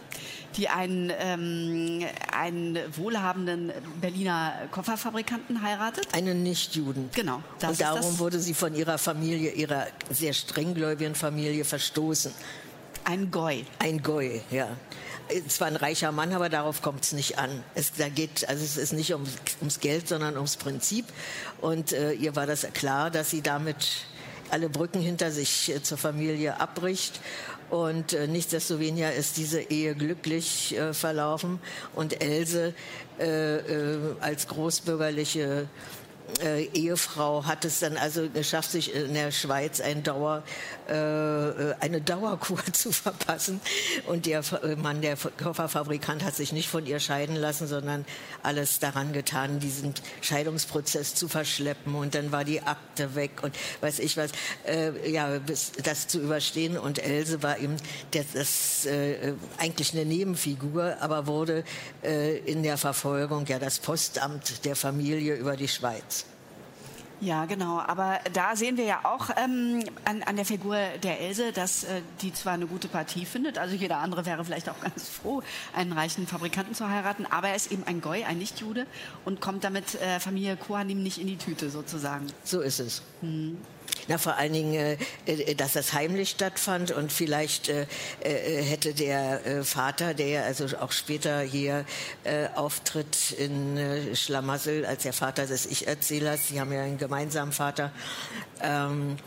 die 0.56 0.70
einen, 0.70 1.12
ähm, 1.20 2.06
einen 2.32 2.80
wohlhabenden 2.96 3.72
Berliner 4.02 4.54
Kofferfabrikanten 4.72 5.62
heiratet. 5.62 6.08
Einen 6.14 6.44
Nichtjuden. 6.44 7.10
Genau. 7.14 7.42
Und 7.68 7.80
darum 7.80 8.20
wurde 8.20 8.40
sie 8.40 8.54
von 8.54 8.74
ihrer 8.74 8.98
Familie, 8.98 9.52
ihrer 9.52 9.88
sehr 10.10 10.34
strenggläubigen 10.34 11.16
Familie 11.16 11.66
verstoßen. 11.66 12.34
Ein 13.04 13.32
Goy. 13.32 13.66
Ein 13.80 14.02
Goy, 14.02 14.42
ja 14.52 14.68
zwar 15.48 15.68
ein 15.68 15.76
reicher 15.76 16.12
Mann, 16.12 16.34
aber 16.34 16.50
darauf 16.50 16.82
kommt 16.82 17.04
es 17.04 17.12
nicht 17.12 17.38
an. 17.38 17.64
Es, 17.76 17.94
da 17.94 18.10
geht, 18.10 18.48
also 18.50 18.64
es 18.64 18.78
ist 18.78 18.94
nicht 18.94 19.14
ums, 19.14 19.32
ums 19.62 19.80
Geld, 19.80 20.08
sondern 20.08 20.36
ums 20.36 20.58
Prinzip. 20.58 21.06
Und 21.62 21.94
äh, 21.94 22.14
ihr 22.14 22.36
war 22.36 22.46
das 22.46 22.68
klar, 22.74 23.12
dass 23.12 23.30
sie 23.30 23.42
damit 23.42 24.06
alle 24.50 24.70
Brücken 24.70 25.02
hinter 25.02 25.32
sich 25.32 25.70
äh, 25.70 25.84
zur 25.84 25.98
Familie 25.98 26.60
abbricht. 26.60 27.20
Und 27.70 28.14
äh, 28.14 28.28
nichtsdestoweniger 28.28 29.14
ist 29.14 29.38
diese 29.38 29.62
Ehe 29.62 29.94
glücklich 29.96 30.78
äh, 30.78 30.94
verlaufen. 30.94 31.60
Und 31.96 32.22
Else 32.22 32.74
äh, 33.20 33.58
äh, 33.58 34.16
als 34.22 34.48
großbürgerliche 34.48 35.68
äh, 36.44 36.66
Ehefrau 36.74 37.46
hat 37.46 37.66
es 37.66 37.80
dann 37.80 37.98
also 37.98 38.30
geschafft, 38.30 38.72
sich 38.72 38.94
in 38.94 39.14
der 39.14 39.32
Schweiz 39.32 39.80
ein 39.80 40.04
Dauer, 40.04 40.44
äh, 40.88 40.94
eine 41.80 42.02
Dauerkur 42.02 42.60
zu 42.74 42.92
verpassen. 42.92 43.62
Und 44.08 44.26
der 44.26 44.42
äh, 44.64 44.76
Mann, 44.76 45.02
der 45.02 45.16
Kofferfabrikant, 45.16 46.24
hat 46.24 46.36
sich 46.36 46.52
nicht 46.52 46.70
von 46.70 46.86
ihr 46.86 47.00
scheiden 47.00 47.36
lassen, 47.36 47.68
sondern 47.68 48.06
alles 48.44 48.80
daran 48.80 49.14
getan, 49.14 49.60
diesen 49.60 49.94
Scheidungsprozess 50.22 51.16
zu 51.16 51.28
verschleppen. 51.28 51.96
Und 51.96 52.16
dann 52.16 52.32
war 52.32 52.44
die 52.44 52.62
Akte 52.62 53.16
weg 53.16 53.44
und 53.44 53.56
weiß 53.82 54.00
ich 54.00 54.18
was, 54.18 54.32
äh, 54.66 55.10
ja, 55.10 55.40
bis 55.40 55.72
das 55.84 56.08
zu 56.08 56.20
überstehen. 56.20 56.78
Und 56.78 57.00
Else 57.00 57.42
war 57.42 57.58
eben 57.58 57.78
das 58.12 58.86
äh, 58.86 59.34
eigentlich 59.58 59.94
eine 59.94 60.06
Nebenfigur, 60.06 60.98
aber 61.00 61.28
wurde 61.28 61.64
äh, 62.04 62.38
in 62.40 62.64
der 62.64 62.78
Verfolgung 62.78 63.46
ja 63.48 63.60
das 63.60 63.80
Postamt 63.80 64.66
der 64.66 64.76
Familie 64.76 65.36
über 65.36 65.56
die 65.56 65.68
Schweiz. 65.68 66.17
Ja, 67.20 67.46
genau. 67.46 67.80
Aber 67.80 68.20
da 68.34 68.56
sehen 68.56 68.78
wir 68.78 68.86
ja 68.86 69.00
auch 69.04 69.30
ähm, 69.44 69.84
an, 70.06 70.22
an, 70.24 70.36
der 70.36 70.46
Figur 70.46 70.78
der 71.02 71.20
Else, 71.20 71.52
dass 71.52 71.84
äh, 71.84 72.02
die 72.22 72.32
zwar 72.32 72.54
eine 72.54 72.68
gute 72.68 72.88
Partie 72.88 73.26
findet, 73.26 73.58
also 73.58 73.76
jeder 73.76 73.98
andere 73.98 74.26
wäre 74.26 74.46
vielleicht 74.46 74.70
auch 74.70 74.80
ganz 74.82 75.10
froh, 75.10 75.42
einen 75.76 75.94
reichen 75.94 76.28
Fabrikanten 76.28 76.76
zu 76.76 76.90
heiraten, 76.90 77.26
aber 77.26 77.50
er 77.50 77.56
ist 77.56 77.72
eben 77.72 77.84
ein 77.86 78.02
Goy, 78.02 78.24
ein 78.24 78.38
Nichtjude 78.38 78.86
und 79.26 79.42
kommt 79.42 79.64
damit 79.64 79.96
äh, 79.96 80.20
Familie 80.20 80.58
Kohanim 80.58 81.02
nicht 81.02 81.18
in 81.18 81.28
die 81.28 81.38
Tüte 81.38 81.70
sozusagen. 81.70 82.28
So 82.44 82.62
ist 82.62 82.80
es. 82.80 83.02
Hm. 83.22 83.58
Na, 84.08 84.18
vor 84.18 84.38
allen 84.38 84.54
Dingen, 84.54 84.74
äh, 84.74 84.98
äh, 85.26 85.56
dass 85.56 85.74
das 85.74 85.92
heimlich 85.92 86.30
stattfand 86.30 86.92
und 86.92 87.12
vielleicht 87.12 87.68
äh, 87.68 87.86
äh, 88.22 88.62
hätte 88.64 88.94
der 88.94 89.46
äh, 89.46 89.64
Vater, 89.64 90.14
der 90.14 90.46
also 90.46 90.66
auch 90.80 90.94
später 90.94 91.42
hier 91.42 91.86
äh, 92.24 92.48
auftritt 92.56 93.32
in 93.38 93.78
Schlamassel 94.16 94.86
als 94.86 95.04
der 95.04 95.14
Vater 95.14 95.46
des 95.46 95.66
Ich-Erzählers, 95.66 96.48
sie 96.48 96.62
haben 96.62 96.72
ja 96.72 96.84
einen 96.84 96.98
gemeinsamen 96.98 97.52
Vater, 97.52 97.92
ähm, 98.62 99.18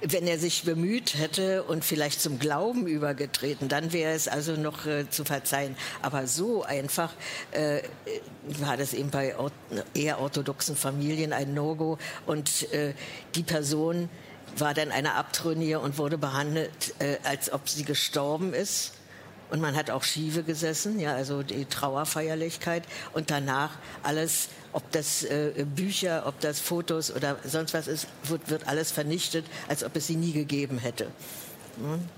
wenn 0.00 0.26
er 0.26 0.38
sich 0.38 0.64
bemüht 0.64 1.18
hätte 1.18 1.62
und 1.62 1.84
vielleicht 1.84 2.20
zum 2.20 2.38
Glauben 2.38 2.86
übergetreten, 2.86 3.68
dann 3.68 3.92
wäre 3.92 4.12
es 4.12 4.28
also 4.28 4.52
noch 4.52 4.80
zu 5.08 5.24
verzeihen. 5.24 5.76
Aber 6.02 6.26
so 6.26 6.62
einfach 6.62 7.14
war 8.48 8.76
das 8.76 8.92
eben 8.92 9.10
bei 9.10 9.34
eher 9.94 10.20
orthodoxen 10.20 10.76
Familien 10.76 11.32
ein 11.32 11.54
No-Go 11.54 11.96
und 12.26 12.66
die 13.34 13.42
Person 13.42 13.93
war 14.56 14.74
dann 14.74 14.90
eine 14.90 15.14
Abtrünnige 15.14 15.80
und 15.80 15.98
wurde 15.98 16.18
behandelt, 16.18 16.94
äh, 16.98 17.16
als 17.24 17.52
ob 17.52 17.68
sie 17.68 17.84
gestorben 17.84 18.54
ist. 18.54 18.92
Und 19.50 19.60
man 19.60 19.76
hat 19.76 19.90
auch 19.90 20.02
Schiefe 20.02 20.42
gesessen, 20.42 20.98
ja, 20.98 21.14
also 21.14 21.42
die 21.42 21.64
Trauerfeierlichkeit. 21.66 22.84
Und 23.12 23.30
danach 23.30 23.70
alles, 24.02 24.48
ob 24.72 24.90
das 24.90 25.22
äh, 25.22 25.64
Bücher, 25.76 26.24
ob 26.26 26.40
das 26.40 26.60
Fotos 26.60 27.14
oder 27.14 27.36
sonst 27.44 27.74
was 27.74 27.86
ist, 27.86 28.08
wird, 28.24 28.48
wird, 28.48 28.66
alles 28.66 28.90
vernichtet, 28.90 29.44
als 29.68 29.84
ob 29.84 29.94
es 29.96 30.06
sie 30.06 30.16
nie 30.16 30.32
gegeben 30.32 30.78
hätte. 30.78 31.06
Hm? 31.76 32.08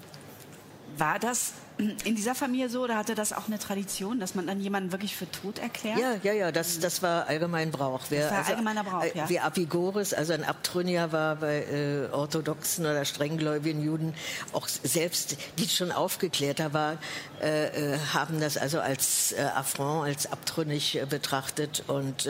War 0.96 1.18
das 1.18 1.52
in 1.78 2.16
dieser 2.16 2.34
Familie 2.34 2.68
so 2.70 2.82
oder 2.82 2.96
hatte 2.96 3.14
das 3.14 3.32
auch 3.32 3.48
eine 3.48 3.58
Tradition, 3.58 4.18
dass 4.18 4.34
man 4.34 4.46
dann 4.46 4.60
jemanden 4.60 4.92
wirklich 4.92 5.14
für 5.14 5.30
tot 5.30 5.58
erklärt? 5.58 5.98
Ja, 5.98 6.14
ja, 6.22 6.32
ja, 6.32 6.52
das, 6.52 6.78
das 6.78 7.02
war 7.02 7.26
allgemein 7.26 7.70
Brauch. 7.70 8.00
Wer, 8.08 8.22
das 8.22 8.30
war 8.30 8.38
also, 8.38 8.50
allgemeiner 8.52 8.84
Brauch, 8.84 9.02
äh, 9.02 9.12
ja. 9.14 9.28
Wie 9.28 9.40
Apigoris, 9.40 10.14
also 10.14 10.32
ein 10.32 10.44
Abtrünniger 10.44 11.12
war 11.12 11.36
bei 11.36 11.64
äh, 11.64 12.12
orthodoxen 12.12 12.86
oder 12.86 13.04
strenggläubigen 13.04 13.82
Juden, 13.82 14.14
auch 14.52 14.68
selbst, 14.68 15.36
die 15.58 15.68
schon 15.68 15.92
aufgeklärter 15.92 16.72
waren, 16.72 16.98
äh, 17.42 17.66
äh, 17.94 17.98
haben 18.14 18.40
das 18.40 18.56
also 18.56 18.80
als 18.80 19.32
äh, 19.32 19.42
Affront, 19.42 20.06
als 20.06 20.32
abtrünnig 20.32 20.96
äh, 20.96 21.04
betrachtet 21.04 21.84
und 21.86 22.28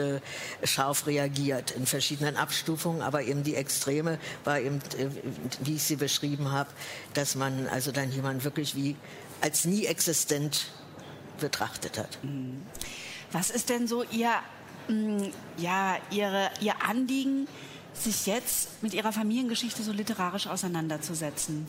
scharf 0.63 1.07
reagiert 1.07 1.71
in 1.71 1.85
verschiedenen 1.85 2.35
Abstufungen. 2.35 3.01
Aber 3.01 3.23
eben 3.23 3.43
die 3.43 3.55
Extreme 3.55 4.19
war 4.43 4.59
eben, 4.59 4.79
wie 5.61 5.75
ich 5.75 5.83
sie 5.83 5.95
beschrieben 5.95 6.51
habe, 6.51 6.69
dass 7.13 7.35
man 7.35 7.67
also 7.67 7.91
dann 7.91 8.11
jemanden 8.11 8.43
wirklich 8.43 8.75
wie 8.75 8.95
als 9.41 9.65
nie 9.65 9.85
existent 9.85 10.71
betrachtet 11.39 11.97
hat. 11.97 12.17
Mhm. 12.23 12.63
Was 13.31 13.49
ist 13.49 13.69
denn 13.69 13.87
so 13.87 14.03
Ihr, 14.03 14.31
mm, 14.87 15.23
ja, 15.57 15.97
Ihre, 16.11 16.49
Ihr 16.61 16.81
Anliegen 16.81 17.47
sich 18.03 18.25
jetzt 18.25 18.81
mit 18.81 18.93
ihrer 18.93 19.11
Familiengeschichte 19.11 19.83
so 19.83 19.91
literarisch 19.91 20.47
auseinanderzusetzen? 20.47 21.65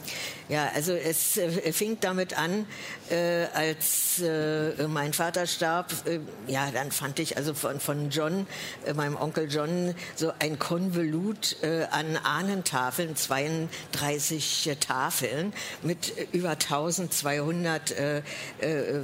Ja, 0.48 0.70
also 0.74 0.92
es 0.92 1.36
äh, 1.36 1.72
fing 1.72 1.98
damit 2.00 2.38
an, 2.38 2.66
äh, 3.10 3.46
als 3.54 4.20
äh, 4.20 4.86
mein 4.88 5.12
Vater 5.12 5.46
starb. 5.46 5.92
Äh, 6.06 6.20
ja, 6.46 6.70
dann 6.70 6.90
fand 6.90 7.18
ich 7.18 7.36
also 7.36 7.54
von, 7.54 7.80
von 7.80 8.10
John, 8.10 8.46
äh, 8.84 8.94
meinem 8.94 9.16
Onkel 9.16 9.50
John, 9.50 9.94
so 10.16 10.32
ein 10.38 10.58
Konvolut 10.58 11.56
äh, 11.62 11.84
an 11.90 12.16
Ahnentafeln, 12.16 13.16
32 13.16 14.76
Tafeln 14.80 15.52
mit 15.82 16.12
über 16.32 16.50
1200 16.50 17.94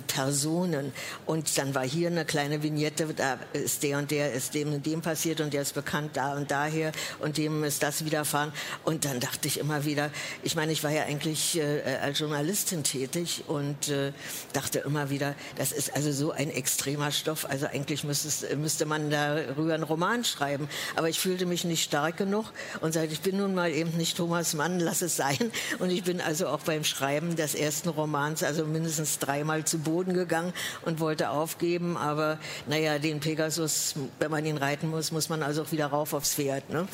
Personen. 0.07 0.93
Und 1.26 1.57
dann 1.59 1.75
war 1.75 1.85
hier 1.85 2.09
eine 2.09 2.25
kleine 2.25 2.62
Vignette, 2.62 3.07
da 3.14 3.38
ist 3.52 3.83
der 3.83 3.99
und 3.99 4.11
der, 4.11 4.33
ist 4.33 4.54
dem 4.54 4.73
und 4.73 4.87
dem 4.87 5.00
passiert 5.00 5.40
und 5.40 5.52
der 5.52 5.62
ist 5.62 5.75
bekannt 5.75 6.16
da 6.16 6.35
und 6.35 6.50
daher 6.50 6.93
und 7.21 7.38
dem 7.38 7.64
ist 7.64 7.83
das 7.83 8.04
widerfahren. 8.04 8.52
Und 8.85 9.04
dann 9.04 9.21
dachte 9.21 9.49
ich 9.49 9.59
immer 9.59 9.85
wieder, 9.85 10.11
ich 10.42 10.56
meine, 10.56 10.73
ich 10.73 10.85
war 10.85 10.90
ja 10.90 11.04
eigentlich 11.04 11.59
äh, 11.59 11.99
als 12.02 12.18
Journalistin 12.18 12.85
tätig 12.85 13.44
und 13.47 13.88
äh, 13.88 14.12
dachte 14.52 14.80
immer 14.80 15.11
wieder, 15.11 15.35
das 15.56 15.73
ist 15.73 15.94
also 15.94 16.12
so 16.12 16.30
ein 16.33 16.50
extremer 16.50 17.11
Stoff. 17.11 17.47
Also 17.49 17.66
eigentlich 17.66 18.04
müsste, 18.04 18.56
müsste 18.56 18.87
man 18.87 19.11
darüber 19.11 19.75
einen 19.75 19.83
Roman 19.83 20.25
schreiben. 20.25 20.68
Aber 20.97 21.09
ich 21.09 21.21
fühlte 21.21 21.47
mich 21.47 21.64
nicht 21.64 21.85
stark 21.85 22.16
genug 22.16 22.47
und 22.80 22.92
sagte, 22.92 23.12
ich 23.12 23.21
bin 23.21 23.37
nun 23.37 23.54
mal 23.54 23.71
eben 23.71 23.97
nicht 23.97 24.16
Thomas 24.16 24.54
Mann, 24.54 24.80
lass 24.80 25.02
es 25.02 25.16
sein. 25.16 25.38
Und 25.78 25.90
ich 25.90 26.04
bin 26.04 26.21
also 26.21 26.49
auch 26.49 26.61
beim 26.61 26.85
Schreiben 26.85 27.37
des 27.37 27.54
ersten 27.54 27.88
Romans 27.88 28.42
also 28.42 28.64
mindestens 28.64 29.18
dreimal 29.18 29.64
zu 29.64 29.78
Boden 29.78 30.14
gegangen 30.14 30.52
und 30.83 31.00
wollte 31.00 31.30
aufgeben. 31.30 31.97
Aber 31.97 32.38
naja, 32.66 32.99
den 32.99 33.21
Pegasus, 33.21 33.94
wenn 34.18 34.30
man 34.30 34.44
ihn 34.44 34.56
reiten 34.56 34.90
muss, 34.90 35.12
muss 35.12 35.28
man 35.28 35.42
also 35.42 35.62
auch 35.62 35.73
wieder 35.73 35.87
rauf 35.87 36.12
aufs 36.12 36.35
Pferd. 36.35 36.71
Ne? 36.71 36.87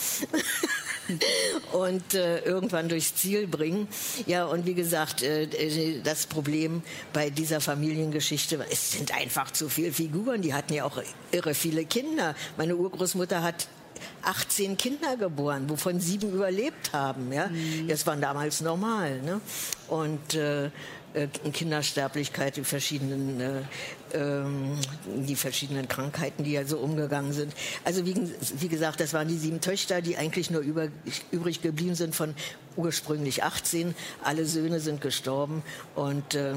und 1.72 2.14
äh, 2.14 2.40
irgendwann 2.40 2.88
durchs 2.88 3.14
Ziel 3.14 3.46
bringen. 3.46 3.88
Ja, 4.26 4.44
und 4.44 4.66
wie 4.66 4.74
gesagt, 4.74 5.22
äh, 5.22 5.44
äh, 5.44 6.00
das 6.02 6.26
Problem 6.26 6.82
bei 7.12 7.30
dieser 7.30 7.60
Familiengeschichte, 7.60 8.64
es 8.70 8.92
sind 8.92 9.14
einfach 9.14 9.50
zu 9.50 9.68
viele 9.68 9.92
Figuren. 9.92 10.42
Die 10.42 10.54
hatten 10.54 10.74
ja 10.74 10.84
auch 10.84 11.02
irre 11.32 11.54
viele 11.54 11.84
Kinder. 11.84 12.34
Meine 12.56 12.76
Urgroßmutter 12.76 13.42
hat 13.42 13.68
18 14.22 14.76
Kinder 14.76 15.16
geboren, 15.16 15.68
wovon 15.68 16.00
sieben 16.00 16.32
überlebt 16.32 16.92
haben. 16.92 17.32
Ja? 17.32 17.48
Mhm. 17.48 17.88
Das 17.88 18.06
war 18.06 18.16
damals 18.16 18.60
normal. 18.60 19.20
Ne? 19.22 19.40
Und 19.88 20.34
äh, 20.34 20.70
äh, 21.12 21.26
Kindersterblichkeit, 21.52 22.56
die 22.56 22.64
verschiedenen, 22.64 23.40
äh, 23.40 23.62
ähm, 24.14 24.78
die 25.26 25.36
verschiedenen 25.36 25.88
Krankheiten, 25.88 26.44
die 26.44 26.52
ja 26.52 26.64
so 26.64 26.78
umgegangen 26.78 27.32
sind. 27.32 27.52
Also 27.84 28.06
wie, 28.06 28.14
wie 28.58 28.68
gesagt, 28.68 29.00
das 29.00 29.12
waren 29.12 29.28
die 29.28 29.36
sieben 29.36 29.60
Töchter, 29.60 30.02
die 30.02 30.16
eigentlich 30.16 30.50
nur 30.50 30.62
über, 30.62 30.88
übrig 31.30 31.62
geblieben 31.62 31.94
sind 31.94 32.14
von 32.14 32.34
ursprünglich 32.76 33.42
18. 33.42 33.94
Alle 34.22 34.46
Söhne 34.46 34.80
sind 34.80 35.00
gestorben 35.00 35.62
und 35.94 36.34
äh, 36.34 36.54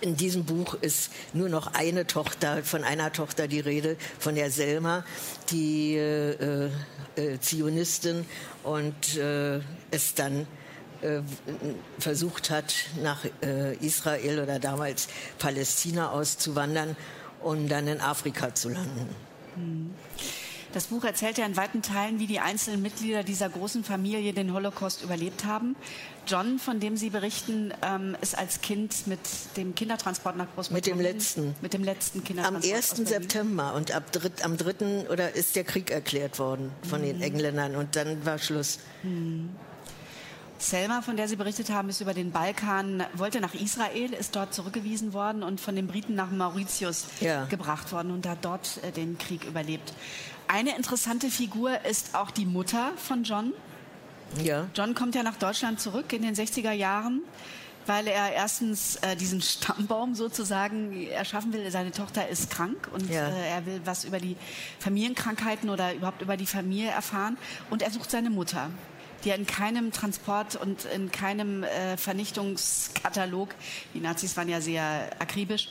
in 0.00 0.16
diesem 0.16 0.44
Buch 0.44 0.74
ist 0.80 1.10
nur 1.32 1.48
noch 1.48 1.74
eine 1.74 2.06
Tochter, 2.06 2.62
von 2.62 2.84
einer 2.84 3.12
Tochter 3.12 3.48
die 3.48 3.60
Rede, 3.60 3.96
von 4.18 4.34
der 4.34 4.50
Selma, 4.50 5.04
die 5.50 5.96
äh, 5.96 6.70
äh, 7.16 7.40
Zionistin 7.40 8.24
und 8.62 9.16
äh, 9.16 9.58
ist 9.90 10.18
dann 10.18 10.46
versucht 11.98 12.50
hat, 12.50 12.74
nach 13.02 13.24
äh, 13.42 13.76
Israel 13.76 14.40
oder 14.40 14.58
damals 14.58 15.08
Palästina 15.38 16.10
auszuwandern 16.10 16.96
und 17.40 17.68
dann 17.68 17.86
in 17.86 18.00
Afrika 18.00 18.54
zu 18.54 18.68
landen. 18.70 19.08
Hm. 19.54 19.90
Das 20.72 20.86
Buch 20.88 21.02
erzählt 21.04 21.38
ja 21.38 21.46
in 21.46 21.56
weiten 21.56 21.80
Teilen, 21.80 22.18
wie 22.18 22.26
die 22.26 22.40
einzelnen 22.40 22.82
Mitglieder 22.82 23.22
dieser 23.22 23.48
großen 23.48 23.84
Familie 23.84 24.34
den 24.34 24.52
Holocaust 24.52 25.02
überlebt 25.02 25.44
haben. 25.46 25.76
John, 26.26 26.58
von 26.58 26.78
dem 26.78 26.98
Sie 26.98 27.08
berichten, 27.08 27.72
ähm, 27.80 28.16
ist 28.20 28.36
als 28.36 28.60
Kind 28.60 29.06
mit 29.06 29.18
dem 29.56 29.74
Kindertransport 29.74 30.36
nach 30.36 30.46
Großbritannien. 30.54 30.98
Mit 30.98 31.06
dem 31.06 31.16
letzten. 31.16 31.54
Mit 31.62 31.72
dem 31.72 31.84
letzten 31.84 32.22
Kindertransport. 32.22 32.74
Am 32.74 32.76
1. 32.76 33.08
September 33.08 33.74
und 33.74 33.92
ab 33.92 34.12
dritt, 34.12 34.44
am 34.44 34.58
3. 34.58 35.08
oder 35.08 35.34
ist 35.34 35.56
der 35.56 35.64
Krieg 35.64 35.90
erklärt 35.90 36.38
worden 36.38 36.70
von 36.88 37.00
mhm. 37.00 37.06
den 37.06 37.22
Engländern 37.22 37.74
und 37.74 37.96
dann 37.96 38.26
war 38.26 38.38
Schluss. 38.38 38.78
Mhm. 39.02 39.48
Selma, 40.58 41.02
von 41.02 41.16
der 41.16 41.28
Sie 41.28 41.36
berichtet 41.36 41.70
haben, 41.70 41.88
ist 41.88 42.00
über 42.00 42.14
den 42.14 42.32
Balkan, 42.32 43.04
wollte 43.14 43.40
nach 43.40 43.54
Israel, 43.54 44.12
ist 44.12 44.34
dort 44.34 44.52
zurückgewiesen 44.52 45.12
worden 45.12 45.42
und 45.42 45.60
von 45.60 45.76
den 45.76 45.86
Briten 45.86 46.14
nach 46.14 46.30
Mauritius 46.30 47.06
ja. 47.20 47.44
gebracht 47.44 47.92
worden 47.92 48.10
und 48.10 48.26
hat 48.26 48.38
dort 48.44 48.80
äh, 48.82 48.90
den 48.90 49.18
Krieg 49.18 49.44
überlebt. 49.44 49.94
Eine 50.48 50.76
interessante 50.76 51.30
Figur 51.30 51.84
ist 51.84 52.14
auch 52.14 52.30
die 52.30 52.46
Mutter 52.46 52.92
von 52.96 53.22
John. 53.22 53.52
Ja. 54.42 54.66
John 54.74 54.94
kommt 54.94 55.14
ja 55.14 55.22
nach 55.22 55.36
Deutschland 55.36 55.80
zurück 55.80 56.12
in 56.12 56.22
den 56.22 56.34
60er 56.34 56.72
Jahren, 56.72 57.22
weil 57.86 58.06
er 58.06 58.32
erstens 58.32 58.96
äh, 58.96 59.14
diesen 59.14 59.40
Stammbaum 59.40 60.14
sozusagen 60.14 61.06
erschaffen 61.08 61.52
will. 61.52 61.70
Seine 61.70 61.92
Tochter 61.92 62.28
ist 62.28 62.50
krank 62.50 62.88
und 62.92 63.08
ja. 63.10 63.28
äh, 63.28 63.48
er 63.48 63.66
will 63.66 63.80
was 63.84 64.04
über 64.04 64.18
die 64.18 64.36
Familienkrankheiten 64.80 65.70
oder 65.70 65.94
überhaupt 65.94 66.22
über 66.22 66.36
die 66.36 66.46
Familie 66.46 66.90
erfahren 66.90 67.38
und 67.70 67.82
er 67.82 67.90
sucht 67.90 68.10
seine 68.10 68.30
Mutter 68.30 68.70
die 69.24 69.30
in 69.30 69.46
keinem 69.46 69.92
Transport 69.92 70.56
und 70.56 70.84
in 70.84 71.10
keinem 71.10 71.64
äh, 71.64 71.96
Vernichtungskatalog, 71.96 73.48
die 73.94 74.00
Nazis 74.00 74.36
waren 74.36 74.48
ja 74.48 74.60
sehr 74.60 75.10
akribisch, 75.18 75.68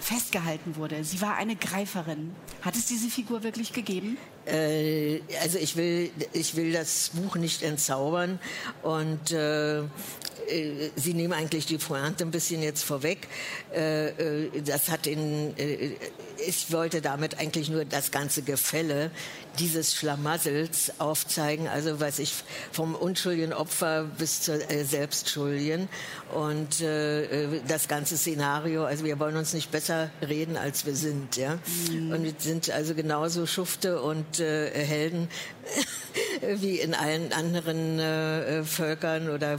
festgehalten 0.00 0.76
wurde. 0.76 1.02
Sie 1.02 1.20
war 1.20 1.36
eine 1.36 1.56
Greiferin. 1.56 2.34
Hat 2.62 2.76
es 2.76 2.86
diese 2.86 3.08
Figur 3.08 3.42
wirklich 3.42 3.72
gegeben? 3.72 4.18
Äh, 4.46 5.20
also 5.42 5.58
ich 5.58 5.76
will, 5.76 6.10
ich 6.32 6.56
will 6.56 6.72
das 6.72 7.10
Buch 7.14 7.36
nicht 7.36 7.62
entzaubern 7.62 8.38
und 8.82 9.32
äh, 9.32 9.82
Sie 10.96 11.14
nehmen 11.14 11.32
eigentlich 11.32 11.66
die 11.66 11.78
Pointe 11.78 12.24
ein 12.24 12.30
bisschen 12.30 12.62
jetzt 12.62 12.84
vorweg. 12.84 13.28
Äh, 13.74 14.08
äh, 14.08 14.62
das 14.62 14.90
hat 14.90 15.06
in, 15.06 15.54
ich 16.46 16.72
wollte 16.72 17.00
damit 17.00 17.38
eigentlich 17.38 17.68
nur 17.68 17.84
das 17.84 18.10
ganze 18.10 18.42
Gefälle 18.42 19.10
dieses 19.58 19.94
Schlamassels 19.94 20.92
aufzeigen, 20.98 21.68
also 21.68 22.00
was 22.00 22.18
ich 22.18 22.32
vom 22.72 22.96
unschuldigen 22.96 23.52
Opfer 23.52 24.04
bis 24.18 24.42
zur 24.42 24.58
Selbstschuldigen 24.58 25.88
und 26.34 26.80
das 26.80 27.86
ganze 27.86 28.16
Szenario. 28.18 28.84
Also 28.84 29.04
wir 29.04 29.20
wollen 29.20 29.36
uns 29.36 29.54
nicht 29.54 29.70
besser 29.70 30.10
reden, 30.26 30.56
als 30.56 30.86
wir 30.86 30.96
sind, 30.96 31.36
ja. 31.36 31.60
Mhm. 31.88 32.10
Und 32.10 32.24
wir 32.24 32.34
sind 32.36 32.68
also 32.70 32.96
genauso 32.96 33.46
Schufte 33.46 34.02
und 34.02 34.38
Helden 34.40 35.28
wie 36.56 36.80
in 36.80 36.94
allen 36.94 37.32
anderen 37.32 38.66
Völkern 38.66 39.30
oder 39.30 39.56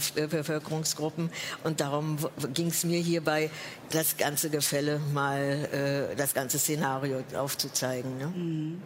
Bevölkerungsgruppen. 0.76 1.30
Und 1.64 1.80
darum 1.80 2.18
ging 2.54 2.68
es 2.68 2.84
mir 2.84 3.00
hierbei, 3.00 3.50
das 3.92 4.18
ganze 4.18 4.50
Gefälle 4.50 5.00
mal, 5.14 6.12
äh, 6.12 6.16
das 6.16 6.34
ganze 6.34 6.60
Szenario 6.60 7.24
aufzuzeigen. 7.38 8.18
Ne? 8.18 8.28
Mhm. 8.28 8.82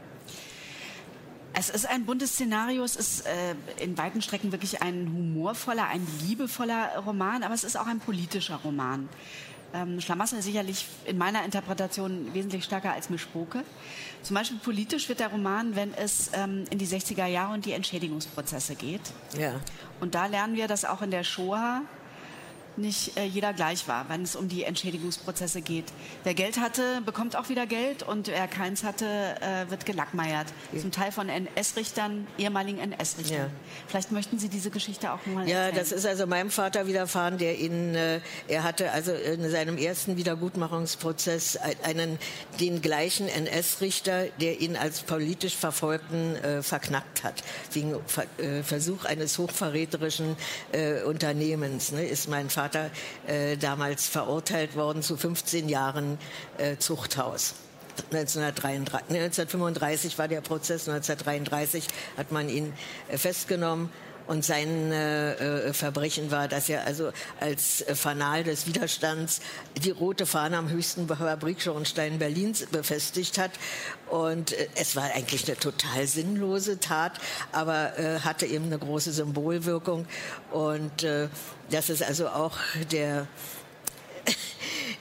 Es 1.53 1.69
ist 1.69 1.89
ein 1.89 2.05
buntes 2.05 2.33
Szenario, 2.33 2.83
es 2.83 2.95
ist 2.95 3.25
äh, 3.25 3.55
in 3.83 3.97
weiten 3.97 4.21
Strecken 4.21 4.51
wirklich 4.51 4.81
ein 4.81 5.11
humorvoller, 5.11 5.87
ein 5.87 6.05
liebevoller 6.25 6.99
Roman, 7.05 7.43
aber 7.43 7.55
es 7.55 7.63
ist 7.63 7.77
auch 7.77 7.87
ein 7.87 7.99
politischer 7.99 8.57
Roman. 8.57 9.09
Ähm, 9.73 10.01
Schlamassel 10.01 10.41
sicherlich 10.41 10.87
in 11.05 11.17
meiner 11.17 11.45
Interpretation 11.45 12.33
wesentlich 12.33 12.63
stärker 12.63 12.93
als 12.93 13.09
Mischpoke. 13.09 13.63
Zum 14.23 14.35
Beispiel 14.35 14.57
politisch 14.57 15.07
wird 15.09 15.19
der 15.19 15.27
Roman, 15.27 15.75
wenn 15.75 15.93
es 15.93 16.31
ähm, 16.33 16.65
in 16.69 16.79
die 16.79 16.87
60er 16.87 17.25
Jahre 17.25 17.53
und 17.53 17.65
die 17.65 17.73
Entschädigungsprozesse 17.73 18.75
geht. 18.75 19.01
Ja. 19.37 19.59
Und 19.99 20.15
da 20.15 20.25
lernen 20.25 20.55
wir, 20.55 20.67
dass 20.67 20.85
auch 20.85 21.01
in 21.01 21.11
der 21.11 21.23
Shoah 21.23 21.81
nicht 22.79 23.17
äh, 23.17 23.25
jeder 23.25 23.53
gleich 23.53 23.87
war, 23.87 24.07
wenn 24.09 24.23
es 24.23 24.35
um 24.35 24.47
die 24.47 24.63
Entschädigungsprozesse 24.63 25.61
geht. 25.61 25.85
Wer 26.23 26.33
Geld 26.33 26.59
hatte, 26.59 27.01
bekommt 27.05 27.35
auch 27.35 27.49
wieder 27.49 27.65
Geld 27.65 28.03
und 28.03 28.27
wer 28.27 28.47
keins 28.47 28.83
hatte, 28.83 29.05
äh, 29.05 29.69
wird 29.69 29.85
gelackmeiert. 29.85 30.47
Ja. 30.71 30.79
Zum 30.79 30.91
Teil 30.91 31.11
von 31.11 31.29
NS-Richtern, 31.29 32.27
ehemaligen 32.37 32.79
NS-Richtern. 32.79 33.37
Ja. 33.37 33.49
Vielleicht 33.87 34.11
möchten 34.11 34.39
Sie 34.39 34.49
diese 34.49 34.69
Geschichte 34.69 35.11
auch 35.11 35.25
mal 35.25 35.47
ja, 35.47 35.57
erzählen. 35.57 35.75
Ja, 35.75 35.79
das 35.79 35.91
ist 35.91 36.05
also 36.05 36.27
meinem 36.27 36.51
Vater 36.51 36.87
widerfahren, 36.87 37.37
der 37.37 37.59
ihn, 37.59 37.95
äh, 37.95 38.21
er 38.47 38.63
hatte 38.63 38.91
also 38.91 39.11
in 39.11 39.49
seinem 39.49 39.77
ersten 39.77 40.17
Wiedergutmachungsprozess 40.17 41.57
einen, 41.83 42.17
den 42.59 42.81
gleichen 42.81 43.27
NS-Richter, 43.27 44.25
der 44.39 44.61
ihn 44.61 44.75
als 44.75 45.01
politisch 45.01 45.55
Verfolgten 45.55 46.35
äh, 46.35 46.63
verknackt 46.63 47.23
hat. 47.23 47.43
Wegen 47.73 47.95
äh, 48.37 48.63
Versuch 48.63 49.05
eines 49.05 49.37
hochverräterischen 49.37 50.35
äh, 50.71 51.03
Unternehmens 51.03 51.91
ne, 51.91 52.05
ist 52.05 52.29
mein 52.29 52.49
Vater 52.49 52.68
Vater 52.69 52.91
äh, 53.25 53.57
damals 53.57 54.07
verurteilt 54.07 54.75
worden 54.75 55.01
zu 55.01 55.17
15 55.17 55.69
Jahren 55.69 56.19
äh, 56.59 56.77
Zuchthaus. 56.77 57.55
1933, 58.11 59.09
1935 59.09 60.17
war 60.19 60.27
der 60.27 60.41
Prozess, 60.41 60.87
1933 60.87 61.87
hat 62.15 62.31
man 62.31 62.47
ihn 62.47 62.73
äh, 63.09 63.17
festgenommen. 63.17 63.89
Und 64.29 64.45
sein 64.45 64.91
äh, 64.91 65.69
äh, 65.69 65.73
Verbrechen 65.73 66.29
war, 66.29 66.47
dass 66.47 66.69
er 66.69 66.85
also 66.85 67.11
als 67.39 67.81
äh, 67.81 67.95
Fanal 67.95 68.43
des 68.43 68.67
Widerstands 68.67 69.41
die 69.83 69.89
rote 69.89 70.27
Fahne 70.27 70.59
am 70.59 70.69
höchsten 70.69 71.07
Fabrikschornstein 71.07 72.19
Berlins 72.19 72.67
befestigt 72.67 73.39
hat. 73.39 73.49
Und 74.07 74.51
äh, 74.53 74.67
es 74.75 74.95
war 74.95 75.05
eigentlich 75.15 75.47
eine 75.47 75.57
total 75.57 76.05
sinnlose 76.05 76.79
Tat, 76.79 77.13
aber 77.53 77.97
äh, 77.97 78.19
hatte 78.19 78.45
eben 78.45 78.65
eine 78.65 78.77
große 78.77 79.13
Symbolwirkung. 79.13 80.05
Und 80.51 81.01
äh, 81.01 81.27
das 81.71 81.89
ist 81.89 82.03
also 82.03 82.27
auch 82.27 82.59
der 82.91 83.25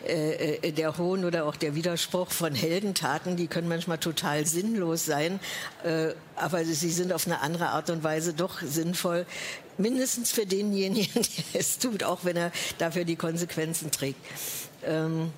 äh, 0.09 0.57
äh, 0.63 0.73
der 0.73 0.97
Hohn 0.99 1.25
oder 1.25 1.45
auch 1.45 1.57
der 1.57 1.75
Widerspruch 1.75 2.31
von 2.31 2.55
Heldentaten, 2.55 3.37
die 3.37 3.47
können 3.47 3.69
manchmal 3.69 3.99
total 3.99 4.47
sinnlos 4.47 5.05
sein, 5.05 5.41
äh, 5.85 6.09
aber 6.37 6.65
sie 6.65 6.91
sind 6.91 7.13
auf 7.13 7.27
eine 7.27 7.41
andere 7.41 7.69
Art 7.69 7.91
und 7.91 8.03
Weise 8.03 8.33
doch 8.33 8.61
sinnvoll, 8.63 9.27
mindestens 9.77 10.33
für 10.33 10.47
denjenigen, 10.47 11.23
der 11.53 11.61
es 11.61 11.79
tut, 11.79 12.05
auch 12.05 12.21
wenn 12.25 12.37
er 12.37 12.53
dafür 12.79 13.05
die 13.05 13.17
Konsequenzen 13.17 13.91
trägt. 13.91 14.21
Ähm, 14.85 15.33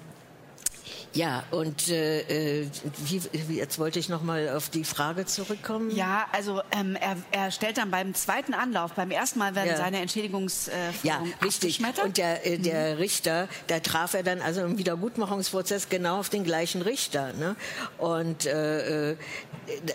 ja, 1.13 1.43
und 1.51 1.89
äh, 1.89 2.61
äh, 2.63 2.67
wie, 3.05 3.21
jetzt 3.57 3.79
wollte 3.81 3.99
ich 3.99 4.09
noch 4.09 4.23
mal 4.23 4.51
auf 4.51 4.69
die 4.69 4.85
Frage 4.85 5.27
zurückkommen. 5.27 5.91
Ja, 5.91 6.27
also 6.33 6.63
ähm, 6.71 6.97
er, 6.97 7.17
er 7.33 7.51
stellt 7.51 7.79
dann 7.79 7.91
beim 7.91 8.15
zweiten 8.15 8.55
Anlauf, 8.55 8.93
beim 8.93 9.11
ersten 9.11 9.41
Mal 9.41 9.57
werden 9.57 9.71
ja. 9.71 9.77
seine 9.77 10.01
Entschädigungsforderungen 10.01 10.93
äh, 11.03 11.07
Ja, 11.07 11.23
richtig. 11.45 11.83
Und 12.05 12.17
der, 12.17 12.47
äh, 12.47 12.59
der 12.59 12.95
mhm. 12.95 12.99
Richter, 12.99 13.49
da 13.67 13.81
traf 13.81 14.15
er 14.15 14.23
dann 14.23 14.41
also 14.41 14.61
im 14.61 14.79
Wiedergutmachungsprozess 14.79 15.89
genau 15.89 16.21
auf 16.21 16.29
den 16.29 16.45
gleichen 16.45 16.83
Richter. 16.83 17.33
Ne? 17.33 17.57
Und 17.99 18.47
äh, 18.47 19.13
äh 19.13 19.17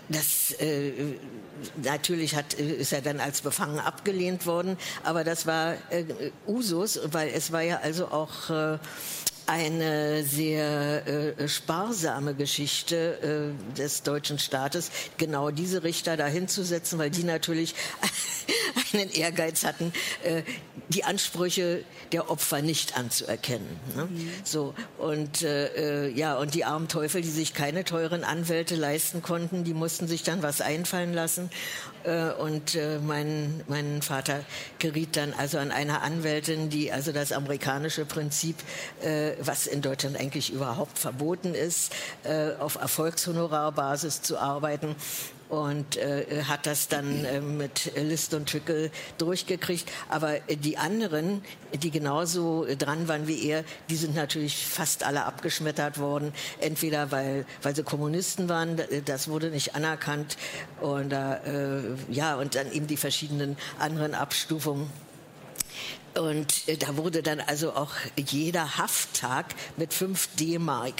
das 0.08 0.52
äh, 0.52 0.92
natürlich 1.82 2.34
hat, 2.34 2.54
ist 2.54 2.92
er 2.92 3.02
dann 3.02 3.20
als 3.20 3.40
befangen 3.40 3.78
abgelehnt 3.78 4.46
worden, 4.46 4.76
aber 5.04 5.24
das 5.24 5.46
war 5.46 5.74
äh, 5.90 6.04
Usus, 6.46 7.00
weil 7.12 7.28
es 7.28 7.52
war 7.52 7.62
ja 7.62 7.80
also 7.82 8.08
auch 8.08 8.50
äh, 8.50 8.78
eine 9.46 10.24
sehr 10.24 11.06
äh, 11.06 11.48
sparsame 11.48 12.34
Geschichte 12.34 13.54
äh, 13.54 13.76
des 13.76 14.02
deutschen 14.02 14.38
Staates, 14.38 14.90
genau 15.16 15.50
diese 15.50 15.82
Richter 15.84 16.16
dahin 16.16 16.48
zu 16.48 16.64
weil 16.98 17.10
die 17.10 17.24
natürlich 17.24 17.74
einen 18.92 19.10
Ehrgeiz 19.10 19.64
hatten, 19.64 19.92
äh, 20.22 20.42
die 20.88 21.04
Ansprüche 21.04 21.84
der 22.12 22.30
Opfer 22.30 22.62
nicht 22.62 22.96
anzuerkennen. 22.96 23.66
Ne? 23.96 24.04
Mhm. 24.04 24.30
So 24.44 24.74
und 24.98 25.42
äh, 25.42 26.06
äh, 26.06 26.12
ja 26.12 26.36
und 26.36 26.54
die 26.54 26.64
armen 26.64 26.88
Teufel, 26.88 27.22
die 27.22 27.30
sich 27.30 27.54
keine 27.54 27.84
teuren 27.84 28.24
Anwälte 28.24 28.76
leisten 28.76 29.22
konnten, 29.22 29.64
die 29.64 29.74
mussten 29.74 30.06
sich 30.06 30.22
dann 30.22 30.42
was 30.42 30.60
einfallen 30.60 31.12
lassen 31.12 31.50
äh, 32.04 32.30
und 32.30 32.74
äh, 32.74 32.98
mein 33.04 33.62
mein 33.66 34.02
Vater 34.02 34.44
geriet 34.78 35.16
dann 35.16 35.32
also 35.32 35.58
an 35.58 35.72
eine 35.72 36.02
Anwältin, 36.02 36.70
die 36.70 36.92
also 36.92 37.10
das 37.12 37.32
amerikanische 37.32 38.04
Prinzip 38.04 38.56
äh, 39.02 39.32
was 39.40 39.66
in 39.66 39.82
Deutschland 39.82 40.18
eigentlich 40.18 40.52
überhaupt 40.52 40.98
verboten 40.98 41.54
ist, 41.54 41.92
auf 42.58 42.76
Erfolgshonorarbasis 42.76 44.22
zu 44.22 44.38
arbeiten 44.38 44.96
und 45.48 45.96
äh, 45.96 46.44
hat 46.44 46.66
das 46.66 46.88
dann 46.88 47.24
äh, 47.24 47.40
mit 47.40 47.92
List 47.96 48.34
und 48.34 48.48
Trickle 48.48 48.90
durchgekriegt. 49.18 49.90
Aber 50.08 50.36
äh, 50.48 50.56
die 50.56 50.76
anderen, 50.78 51.42
die 51.72 51.90
genauso 51.90 52.66
dran 52.78 53.08
waren 53.08 53.26
wie 53.28 53.44
er, 53.46 53.64
die 53.88 53.96
sind 53.96 54.14
natürlich 54.14 54.66
fast 54.66 55.04
alle 55.04 55.24
abgeschmettert 55.24 55.98
worden. 55.98 56.32
Entweder 56.60 57.10
weil, 57.12 57.46
weil 57.62 57.76
sie 57.76 57.82
Kommunisten 57.82 58.48
waren, 58.48 58.80
das 59.04 59.28
wurde 59.28 59.50
nicht 59.50 59.74
anerkannt. 59.74 60.36
Und, 60.80 61.12
äh, 61.12 61.80
ja, 62.10 62.36
und 62.36 62.54
dann 62.54 62.72
eben 62.72 62.86
die 62.86 62.96
verschiedenen 62.96 63.56
anderen 63.78 64.14
Abstufungen. 64.14 64.90
Und 66.18 66.66
äh, 66.68 66.76
da 66.76 66.96
wurde 66.96 67.22
dann 67.22 67.40
also 67.40 67.72
auch 67.74 67.92
jeder 68.16 68.78
Hafttag 68.78 69.46
mit 69.76 69.92
5 69.92 70.28
D-Mark 70.36 70.94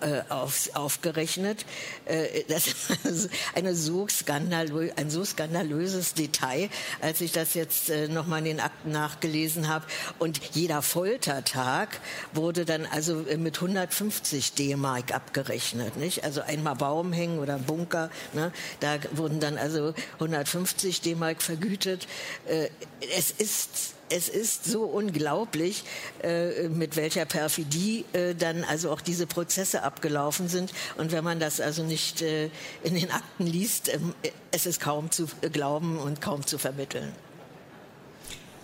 äh, 0.00 0.22
auf, 0.28 0.70
aufgerechnet. 0.74 1.64
Äh, 2.04 2.44
das 2.48 2.68
ist 3.04 3.30
eine 3.54 3.74
so 3.74 4.06
ein 4.26 5.10
so 5.10 5.24
skandalöses 5.24 6.14
Detail, 6.14 6.70
als 7.00 7.20
ich 7.20 7.32
das 7.32 7.54
jetzt 7.54 7.90
äh, 7.90 8.08
nochmal 8.08 8.40
in 8.40 8.44
den 8.44 8.60
Akten 8.60 8.92
nachgelesen 8.92 9.68
habe. 9.68 9.86
Und 10.18 10.40
jeder 10.54 10.82
Foltertag 10.82 12.00
wurde 12.32 12.64
dann 12.64 12.86
also 12.86 13.26
äh, 13.26 13.36
mit 13.36 13.56
150 13.56 14.54
D-Mark 14.54 15.14
abgerechnet. 15.14 15.96
Nicht? 15.96 16.24
Also 16.24 16.40
einmal 16.42 16.76
Baum 16.76 17.12
hängen 17.12 17.38
oder 17.38 17.58
Bunker, 17.58 18.10
ne? 18.32 18.52
da 18.80 18.98
wurden 19.12 19.40
dann 19.40 19.58
also 19.58 19.94
150 20.14 21.00
D-Mark 21.00 21.42
vergütet. 21.42 22.06
Äh, 22.46 22.68
es 23.16 23.30
ist 23.30 23.97
es 24.10 24.28
ist 24.28 24.64
so 24.64 24.82
unglaublich, 24.84 25.84
äh, 26.22 26.68
mit 26.68 26.96
welcher 26.96 27.24
Perfidie 27.24 28.04
äh, 28.12 28.34
dann 28.34 28.64
also 28.64 28.90
auch 28.90 29.00
diese 29.00 29.26
Prozesse 29.26 29.82
abgelaufen 29.82 30.48
sind. 30.48 30.72
Und 30.96 31.12
wenn 31.12 31.24
man 31.24 31.40
das 31.40 31.60
also 31.60 31.82
nicht 31.82 32.22
äh, 32.22 32.50
in 32.82 32.94
den 32.94 33.10
Akten 33.10 33.46
liest, 33.46 33.92
ähm, 33.92 34.14
es 34.50 34.66
ist 34.66 34.80
kaum 34.80 35.10
zu 35.10 35.26
glauben 35.52 35.98
und 35.98 36.20
kaum 36.20 36.46
zu 36.46 36.58
vermitteln. 36.58 37.12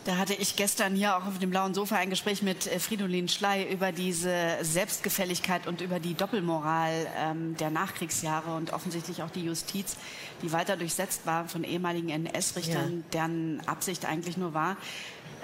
Da 0.04 0.18
hatte 0.18 0.34
ich 0.34 0.56
gestern 0.56 0.94
hier 0.94 1.16
auch 1.16 1.24
auf 1.24 1.38
dem 1.38 1.48
blauen 1.48 1.72
Sofa 1.72 1.96
ein 1.96 2.10
Gespräch 2.10 2.42
mit 2.42 2.66
äh, 2.66 2.78
Fridolin 2.78 3.28
Schley 3.28 3.72
über 3.72 3.90
diese 3.90 4.58
Selbstgefälligkeit 4.60 5.66
und 5.66 5.80
über 5.80 5.98
die 5.98 6.14
Doppelmoral 6.14 7.06
ähm, 7.16 7.56
der 7.56 7.70
Nachkriegsjahre 7.70 8.54
und 8.54 8.72
offensichtlich 8.74 9.22
auch 9.22 9.30
die 9.30 9.44
Justiz, 9.44 9.96
die 10.42 10.52
weiter 10.52 10.76
durchsetzt 10.76 11.24
war 11.24 11.48
von 11.48 11.64
ehemaligen 11.64 12.10
NS-Richtern, 12.10 12.98
ja. 12.98 13.02
deren 13.12 13.62
Absicht 13.66 14.04
eigentlich 14.04 14.36
nur 14.36 14.52
war, 14.52 14.76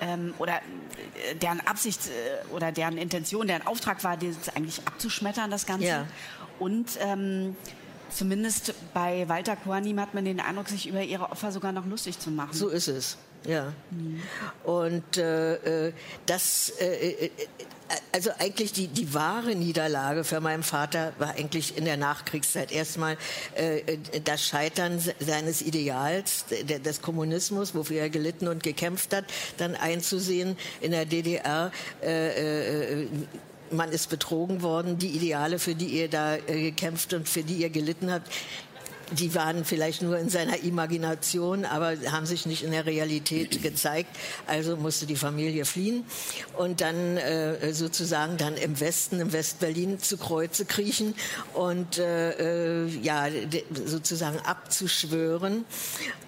ähm, 0.01 0.35
oder 0.38 0.57
äh, 0.57 1.37
deren 1.37 1.61
Absicht 1.61 2.09
äh, 2.09 2.55
oder 2.55 2.70
deren 2.70 2.99
Intention, 2.99 3.46
deren 3.46 3.66
Auftrag 3.66 4.05
war, 4.05 4.18
das 4.18 4.55
eigentlich 4.55 4.81
abzuschmettern, 4.87 5.51
das 5.51 5.64
Ganze. 5.64 5.87
Ja. 5.87 6.07
Und 6.59 6.99
ähm, 7.01 7.57
zumindest 8.11 8.75
bei 8.92 9.27
Walter 9.27 9.57
Koanim 9.57 9.99
hat 10.01 10.12
man 10.12 10.27
den 10.27 10.38
Eindruck, 10.38 10.68
sich 10.68 10.87
über 10.87 11.03
ihre 11.03 11.31
Opfer 11.31 11.51
sogar 11.51 11.73
noch 11.73 11.87
lustig 11.87 12.18
zu 12.18 12.31
machen. 12.31 12.53
So 12.53 12.68
ist 12.68 12.88
es. 12.88 13.16
Ja. 13.46 13.72
Und 14.64 15.16
äh, 15.16 15.87
äh 15.87 15.92
das, 16.26 16.72
äh, 16.81 17.26
äh, 17.26 17.31
also 18.12 18.31
eigentlich 18.38 18.72
die, 18.72 18.88
die 18.88 19.14
wahre 19.14 19.55
Niederlage 19.55 20.24
für 20.24 20.40
meinen 20.40 20.62
Vater 20.62 21.12
war 21.18 21.31
eigentlich 21.31 21.76
in 21.76 21.85
der 21.85 21.96
Nachkriegszeit. 21.96 22.70
Erstmal 22.70 23.16
äh, 23.55 23.98
das 24.24 24.44
Scheitern 24.44 25.00
seines 25.18 25.62
Ideals, 25.62 26.44
des 26.48 27.03
Kommunismus, 27.03 27.74
wofür 27.74 28.00
er 28.00 28.11
gelitten 28.11 28.48
und 28.48 28.62
gekämpft 28.62 29.14
hat, 29.14 29.24
dann 29.57 29.74
einzusehen 29.74 30.57
in 30.81 30.92
der 30.92 31.07
DDR. 31.07 31.72
Äh, 32.03 33.03
äh, 33.03 33.09
man 33.72 33.92
ist 33.92 34.11
betrogen 34.11 34.62
worden, 34.62 34.98
die 34.98 35.11
Ideale, 35.11 35.59
für 35.59 35.74
die 35.74 35.87
ihr 35.87 36.09
da 36.09 36.37
äh, 36.37 36.70
gekämpft 36.70 37.14
und 37.14 37.29
für 37.29 37.42
die 37.42 37.55
ihr 37.55 37.70
gelitten 37.70 38.11
habt, 38.11 38.29
die 39.12 39.35
waren 39.35 39.64
vielleicht 39.64 40.03
nur 40.03 40.18
in 40.18 40.29
seiner 40.29 40.62
Imagination, 40.62 41.64
aber 41.64 41.96
haben 42.11 42.27
sich 42.27 42.46
nicht 42.46 42.62
in 42.62 42.70
der 42.70 42.87
Realität 42.87 43.62
gezeigt. 43.62 44.16
Also 44.46 44.77
musste 44.77 45.07
die 45.07 45.16
Familie 45.16 45.64
fliehen 45.64 46.05
und 46.57 46.81
dann 46.81 47.16
äh, 47.16 47.73
sozusagen 47.73 48.37
dann 48.37 48.57
im 48.57 48.79
Westen, 48.81 49.20
im 49.20 49.33
Westberlin 49.33 49.99
zu 49.99 50.16
Kreuze 50.16 50.64
kriechen 50.64 51.14
und 51.55 51.99
äh, 51.99 52.85
äh 52.85 52.88
ja 53.03 53.27
sozusagen 53.85 54.38
abzuschwören 54.40 55.64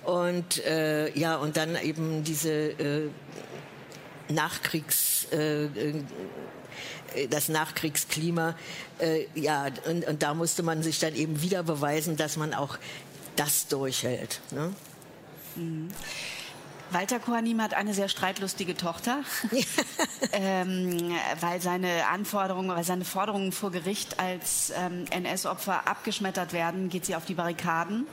und 0.04 0.64
äh, 0.64 1.16
ja 1.18 1.36
und 1.36 1.56
dann 1.56 1.76
eben 1.82 2.24
diese 2.24 2.50
äh, 2.50 3.08
Nachkriegs 4.28 5.26
äh, 5.32 5.64
äh, 5.64 5.94
das 7.30 7.48
Nachkriegsklima. 7.48 8.54
Äh, 8.98 9.26
ja, 9.34 9.66
und, 9.88 10.06
und, 10.06 10.22
da 10.22 10.34
musste 10.34 10.62
man 10.62 10.82
sich 10.82 10.98
dann 10.98 11.14
eben 11.14 11.42
wieder 11.42 11.62
beweisen, 11.62 12.16
dass 12.16 12.36
man 12.36 12.54
auch 12.54 12.78
das 13.36 13.68
durchhält. 13.68 14.40
Ne? 14.50 14.72
Mhm. 15.56 15.88
Walter 16.90 17.18
Kohanim 17.18 17.62
hat 17.62 17.72
eine 17.72 17.94
sehr 17.94 18.08
streitlustige 18.08 18.76
Tochter, 18.76 19.22
ähm, 20.32 21.12
weil 21.40 21.60
seine 21.60 22.06
Anforderungen, 22.08 22.68
weil 22.68 22.84
seine 22.84 23.04
Forderungen 23.04 23.52
vor 23.52 23.70
Gericht 23.70 24.20
als 24.20 24.72
ähm, 24.76 25.06
NS-Opfer 25.10 25.88
abgeschmettert 25.88 26.52
werden, 26.52 26.90
geht 26.90 27.06
sie 27.06 27.16
auf 27.16 27.24
die 27.24 27.34
Barrikaden 27.34 28.06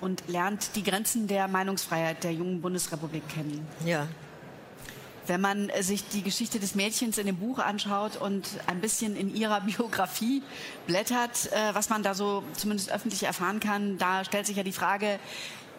und 0.00 0.22
lernt 0.28 0.76
die 0.76 0.82
Grenzen 0.82 1.26
der 1.26 1.48
Meinungsfreiheit 1.48 2.24
der 2.24 2.32
jungen 2.32 2.60
Bundesrepublik 2.60 3.28
kennen. 3.28 3.66
Ja. 3.84 4.06
Wenn 5.28 5.40
man 5.40 5.70
sich 5.80 6.08
die 6.08 6.22
Geschichte 6.22 6.58
des 6.58 6.74
Mädchens 6.74 7.18
in 7.18 7.26
dem 7.26 7.36
Buch 7.36 7.58
anschaut 7.58 8.16
und 8.16 8.48
ein 8.66 8.80
bisschen 8.80 9.14
in 9.14 9.34
ihrer 9.34 9.60
Biografie 9.68 10.42
blättert, 10.86 11.52
äh, 11.52 11.74
was 11.74 11.90
man 11.90 12.02
da 12.02 12.14
so 12.14 12.42
zumindest 12.54 12.90
öffentlich 12.90 13.22
erfahren 13.24 13.60
kann, 13.60 13.98
da 13.98 14.24
stellt 14.24 14.46
sich 14.46 14.56
ja 14.56 14.62
die 14.62 14.72
Frage, 14.72 15.18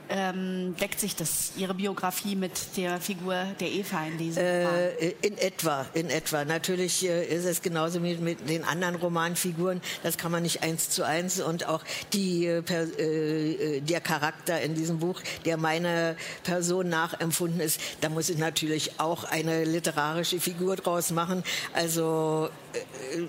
ähm, 0.10 0.76
deckt 0.80 1.00
sich 1.00 1.16
das 1.16 1.52
Ihre 1.58 1.74
Biografie 1.74 2.36
mit 2.36 2.78
der 2.78 3.00
Figur 3.00 3.36
der 3.60 3.70
Eva 3.70 4.06
in 4.06 4.18
diesem 4.18 4.44
äh, 4.44 4.66
Roman? 4.66 4.90
In 5.22 5.38
etwa, 5.38 5.86
in 5.94 6.10
etwa. 6.10 6.46
Natürlich 6.46 7.08
äh, 7.08 7.26
ist 7.26 7.46
es 7.46 7.62
genauso 7.62 8.04
wie 8.04 8.16
mit 8.16 8.50
den 8.50 8.64
anderen 8.64 8.96
Romanfiguren. 8.96 9.82
Das 10.04 10.18
kann 10.18 10.32
man 10.32 10.44
nicht 10.44 10.64
eins 10.64 10.90
zu 10.90 11.04
eins 11.04 11.40
und 11.40 11.68
auch 11.68 11.84
die 12.14 12.46
äh, 12.46 12.60
äh, 12.60 13.82
der 13.82 14.02
Charakter 14.02 14.62
in 14.62 14.76
diesem 14.76 15.00
Buch, 15.00 15.22
der 15.46 15.58
meiner 15.58 16.16
Person 16.44 16.90
nachempfunden 16.90 17.60
ist, 17.60 17.80
da 18.02 18.10
muss 18.10 18.30
ich 18.30 18.38
natürlich 18.38 19.00
auch 19.00 19.24
eine 19.24 19.64
literarische 19.64 20.40
Figur 20.40 20.76
draus 20.76 21.12
machen. 21.12 21.44
Also 21.74 22.50
äh, 22.74 23.28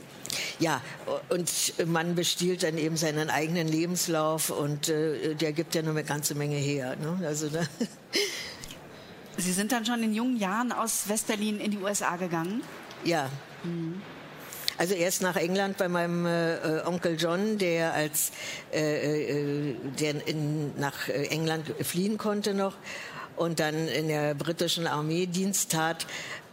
ja, 0.58 0.80
und 1.28 1.50
man 1.86 2.14
bestiehlt 2.14 2.62
dann 2.62 2.78
eben 2.78 2.96
seinen 2.96 3.30
eigenen 3.30 3.68
Lebenslauf 3.68 4.50
und 4.50 4.88
äh, 4.88 5.34
der 5.34 5.52
gibt 5.52 5.74
ja 5.74 5.82
nur 5.82 5.92
eine 5.92 6.04
ganze 6.04 6.34
Menge 6.34 6.56
her. 6.56 6.96
Ne? 6.96 7.26
Also, 7.26 7.48
ne? 7.48 7.68
Sie 9.36 9.52
sind 9.52 9.72
dann 9.72 9.86
schon 9.86 10.02
in 10.02 10.12
jungen 10.12 10.36
Jahren 10.36 10.72
aus 10.72 11.08
Westberlin 11.08 11.60
in 11.60 11.70
die 11.70 11.78
USA 11.78 12.16
gegangen? 12.16 12.62
Ja. 13.04 13.30
Mhm. 13.64 14.02
Also 14.76 14.94
erst 14.94 15.20
nach 15.20 15.36
England 15.36 15.76
bei 15.76 15.88
meinem 15.88 16.24
äh, 16.24 16.80
Onkel 16.86 17.16
John, 17.18 17.58
der 17.58 17.92
als 17.92 18.32
äh, 18.72 19.70
äh 19.70 19.76
der 19.98 20.26
in, 20.26 20.78
nach 20.78 21.08
England 21.08 21.74
fliehen 21.82 22.16
konnte 22.16 22.54
noch 22.54 22.76
und 23.36 23.60
dann 23.60 23.88
in 23.88 24.08
der 24.08 24.34
britischen 24.34 24.86
Armee 24.86 25.26
Dienst 25.26 25.72
tat 25.72 26.06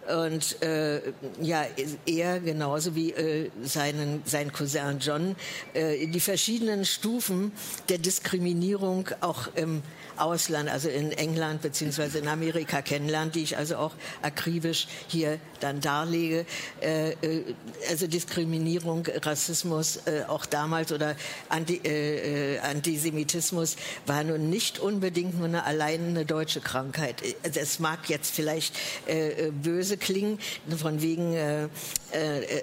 und 0.08 0.62
äh, 0.62 1.02
ja, 1.42 1.66
er 2.06 2.40
genauso 2.40 2.96
wie 2.96 3.12
äh, 3.12 3.50
seinen, 3.64 4.22
sein 4.26 4.52
Cousin 4.52 5.00
John 5.00 5.36
äh, 5.74 6.08
die 6.08 6.20
verschiedenen 6.20 6.86
Stufen 6.86 7.52
der 7.90 7.98
Diskriminierung 7.98 9.10
auch 9.22 9.50
im 9.56 9.82
Ausland, 10.18 10.70
also 10.70 10.90
in 10.90 11.12
England 11.12 11.62
beziehungsweise 11.62 12.20
in 12.20 12.28
Amerika 12.28 12.82
kennenlernt, 12.82 13.36
die 13.36 13.44
ich 13.44 13.58
also 13.58 13.78
auch 13.78 13.94
akribisch 14.22 14.88
hier 15.08 15.40
dann 15.60 15.82
darlege. 15.82 16.46
Äh, 16.82 17.12
äh, 17.12 17.56
also 17.90 18.08
Diskriminierung, 18.08 19.06
Rassismus 19.24 20.00
äh, 20.06 20.24
auch 20.28 20.46
damals 20.46 20.92
oder 20.92 21.16
Anti, 21.50 21.82
äh, 21.84 22.56
äh 22.56 22.60
Antisemitismus 22.60 23.76
war 24.06 24.24
nun 24.24 24.50
nicht 24.50 24.80
unbedingt 24.80 25.38
nur 25.38 25.48
eine 25.48 25.66
allein 25.66 26.08
eine 26.08 26.26
deutsche 26.26 26.62
Krankheit. 26.62 27.22
Es 27.44 27.80
mag 27.80 28.10
jetzt 28.10 28.34
vielleicht 28.34 28.76
äh, 29.08 29.52
klingen, 29.98 30.40
von 30.78 31.02
wegen 31.02 31.36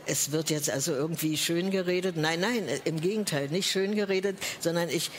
es 0.07 0.33
wird 0.33 0.51
jetzt 0.51 0.71
also 0.71 0.93
irgendwie 0.93 1.37
schön 1.37 1.71
geredet. 1.71 2.17
Nein, 2.17 2.41
nein, 2.41 2.69
im 2.85 3.01
Gegenteil, 3.01 3.49
nicht 3.49 3.71
schön 3.71 3.95
geredet, 3.95 4.37
sondern 4.61 4.89
ich 4.89 5.11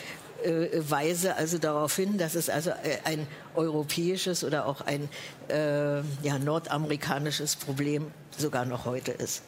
äh, 0.44 0.68
weise 0.90 1.36
also 1.36 1.58
darauf 1.58 1.96
hin, 1.96 2.18
dass 2.18 2.34
es 2.34 2.50
also 2.50 2.70
äh, 2.70 2.98
ein 3.04 3.26
europäisches 3.54 4.44
oder 4.44 4.66
auch 4.66 4.82
ein 4.82 5.08
äh, 5.48 5.96
ja, 6.22 6.38
nordamerikanisches 6.38 7.56
Problem 7.56 8.10
sogar 8.36 8.64
noch 8.66 8.84
heute 8.84 9.12
ist. 9.12 9.42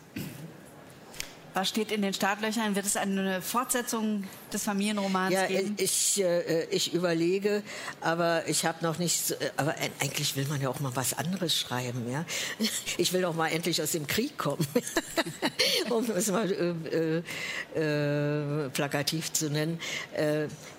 Was 1.58 1.70
steht 1.70 1.90
in 1.90 2.02
den 2.02 2.14
Startlöchern? 2.14 2.76
Wird 2.76 2.86
es 2.86 2.96
eine 2.96 3.42
Fortsetzung 3.42 4.22
des 4.52 4.62
Familienromans 4.62 5.34
ja, 5.34 5.46
geben? 5.46 5.74
Ich, 5.76 6.22
äh, 6.22 6.66
ich 6.66 6.94
überlege, 6.94 7.64
aber 8.00 8.46
ich 8.46 8.64
habe 8.64 8.84
noch 8.84 9.00
nicht. 9.00 9.26
So, 9.26 9.34
aber 9.56 9.74
eigentlich 9.98 10.36
will 10.36 10.46
man 10.46 10.60
ja 10.60 10.68
auch 10.68 10.78
mal 10.78 10.94
was 10.94 11.14
anderes 11.14 11.58
schreiben. 11.58 12.08
Ja? 12.12 12.24
Ich 12.96 13.12
will 13.12 13.22
doch 13.22 13.34
mal 13.34 13.48
endlich 13.48 13.82
aus 13.82 13.90
dem 13.90 14.06
Krieg 14.06 14.38
kommen, 14.38 14.64
um 15.90 16.08
es 16.10 16.28
mal 16.28 16.48
äh, 16.52 17.22
äh, 17.76 18.68
plakativ 18.68 19.32
zu 19.32 19.50
nennen. 19.50 19.80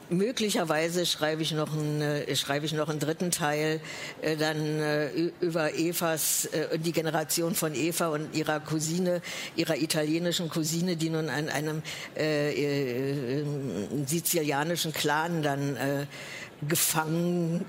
Äh, 0.09 0.13
möglicherweise 0.13 1.05
schreibe 1.05 1.41
ich 1.41 1.51
noch 1.51 1.73
einen, 1.73 2.01
äh, 2.01 2.35
schreibe 2.35 2.65
ich 2.65 2.73
noch 2.73 2.89
einen 2.89 2.99
dritten 2.99 3.31
Teil 3.31 3.81
äh, 4.21 4.35
dann 4.35 4.79
äh, 4.79 5.09
über 5.39 5.73
Evas, 5.73 6.45
äh, 6.45 6.77
die 6.79 6.91
Generation 6.91 7.55
von 7.55 7.73
Eva 7.75 8.09
und 8.09 8.35
ihrer 8.35 8.59
Cousine, 8.59 9.21
ihrer 9.55 9.77
italienischen 9.77 10.49
Cousine, 10.49 10.95
die 10.95 11.09
nun 11.09 11.29
an 11.29 11.49
einem 11.49 11.81
äh, 12.17 13.39
äh, 13.39 13.45
sizilianischen 14.05 14.93
Clan 14.93 15.41
dann 15.41 15.75
äh, 15.75 16.05
gefangen 16.67 17.65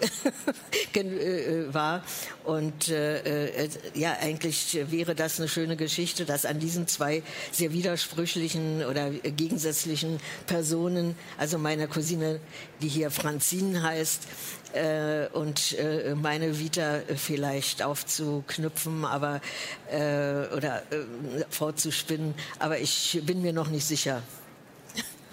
äh, 0.94 1.72
war. 1.72 2.02
Und 2.44 2.88
äh, 2.88 3.64
äh, 3.64 3.68
ja, 3.94 4.16
eigentlich 4.20 4.78
wäre 4.90 5.14
das 5.14 5.38
eine 5.38 5.48
schöne 5.48 5.76
Geschichte, 5.76 6.24
dass 6.24 6.44
an 6.44 6.58
diesen 6.58 6.86
zwei 6.86 7.22
sehr 7.52 7.72
widersprüchlichen 7.72 8.84
oder 8.84 9.10
gegensätzlichen 9.10 10.20
Personen, 10.46 11.14
also 11.38 11.58
meine 11.58 11.88
Cousine, 11.88 12.40
die 12.82 12.88
hier 12.88 13.10
Franzine 13.10 13.82
heißt, 13.82 14.26
äh, 14.72 15.26
und 15.32 15.76
äh, 15.78 16.14
meine 16.14 16.58
Vita 16.58 17.00
vielleicht 17.16 17.82
aufzuknüpfen, 17.82 19.04
aber 19.04 19.40
äh, 19.90 20.54
oder 20.56 20.82
äh, 20.90 21.44
fortzuspinnen. 21.48 22.34
Aber 22.58 22.78
ich 22.78 23.20
bin 23.24 23.42
mir 23.42 23.52
noch 23.52 23.68
nicht 23.68 23.86
sicher. 23.86 24.22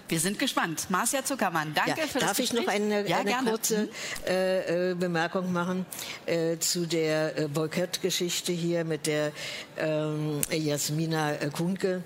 Wir 0.10 0.20
sind 0.22 0.40
gespannt. 0.40 0.90
Marcia 0.90 1.24
Zuckermann, 1.26 1.74
danke 1.74 2.02
ja, 2.02 2.08
für 2.08 2.20
das 2.20 2.30
Darf 2.30 2.40
ich 2.40 2.54
noch 2.54 2.68
eine, 2.68 3.08
ja, 3.08 3.18
eine 3.18 3.50
kurze 3.50 3.84
mhm. 3.84 3.90
äh, 4.26 4.92
äh, 4.92 4.96
Bemerkung 4.96 5.52
machen 5.52 5.86
äh, 6.26 6.58
zu 6.60 6.86
der 6.86 7.38
äh, 7.38 7.48
Boykott-Geschichte 7.50 8.54
hier 8.54 8.86
mit 8.86 9.06
der 9.06 9.34
ähm, 9.78 10.40
Jasmina 10.50 11.34
Kunke? 11.52 12.04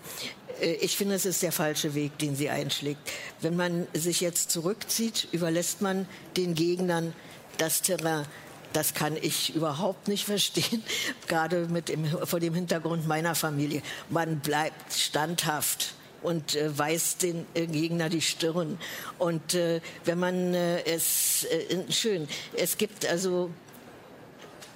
Äh, 0.60 0.74
ich 0.76 0.98
finde, 0.98 1.14
es 1.14 1.26
ist 1.26 1.44
der 1.44 1.52
falsche 1.52 1.94
Weg, 1.94 2.18
den 2.18 2.36
sie 2.36 2.50
einschlägt. 2.50 3.02
Wenn 3.40 3.56
man 3.56 3.88
sich 3.94 4.20
jetzt 4.20 4.50
zurückzieht, 4.50 5.28
überlässt 5.32 5.82
man 5.82 6.08
den 6.38 6.56
Gegnern 6.56 7.14
das 7.60 7.84
Terrain. 7.84 8.26
Das 8.74 8.94
kann 8.96 9.18
ich 9.18 9.54
überhaupt 9.54 10.08
nicht 10.08 10.26
verstehen, 10.26 10.82
gerade 11.28 11.68
mit 11.68 11.90
dem, 11.90 12.06
vor 12.26 12.40
dem 12.40 12.56
Hintergrund 12.56 13.08
meiner 13.08 13.36
Familie. 13.36 13.84
Man 14.10 14.40
bleibt 14.40 14.94
standhaft 14.94 15.94
und 16.22 16.56
äh, 16.56 16.78
weist 16.78 17.24
den 17.24 17.46
äh, 17.54 17.66
Gegner 17.68 18.10
die 18.10 18.22
Stirn. 18.22 18.78
Und 19.18 19.54
äh, 19.54 19.82
wenn 20.06 20.20
man 20.20 20.54
äh, 20.54 20.84
es 20.84 21.46
äh, 21.46 21.92
schön, 21.92 22.28
es 22.56 22.78
gibt 22.78 23.06
also 23.06 23.50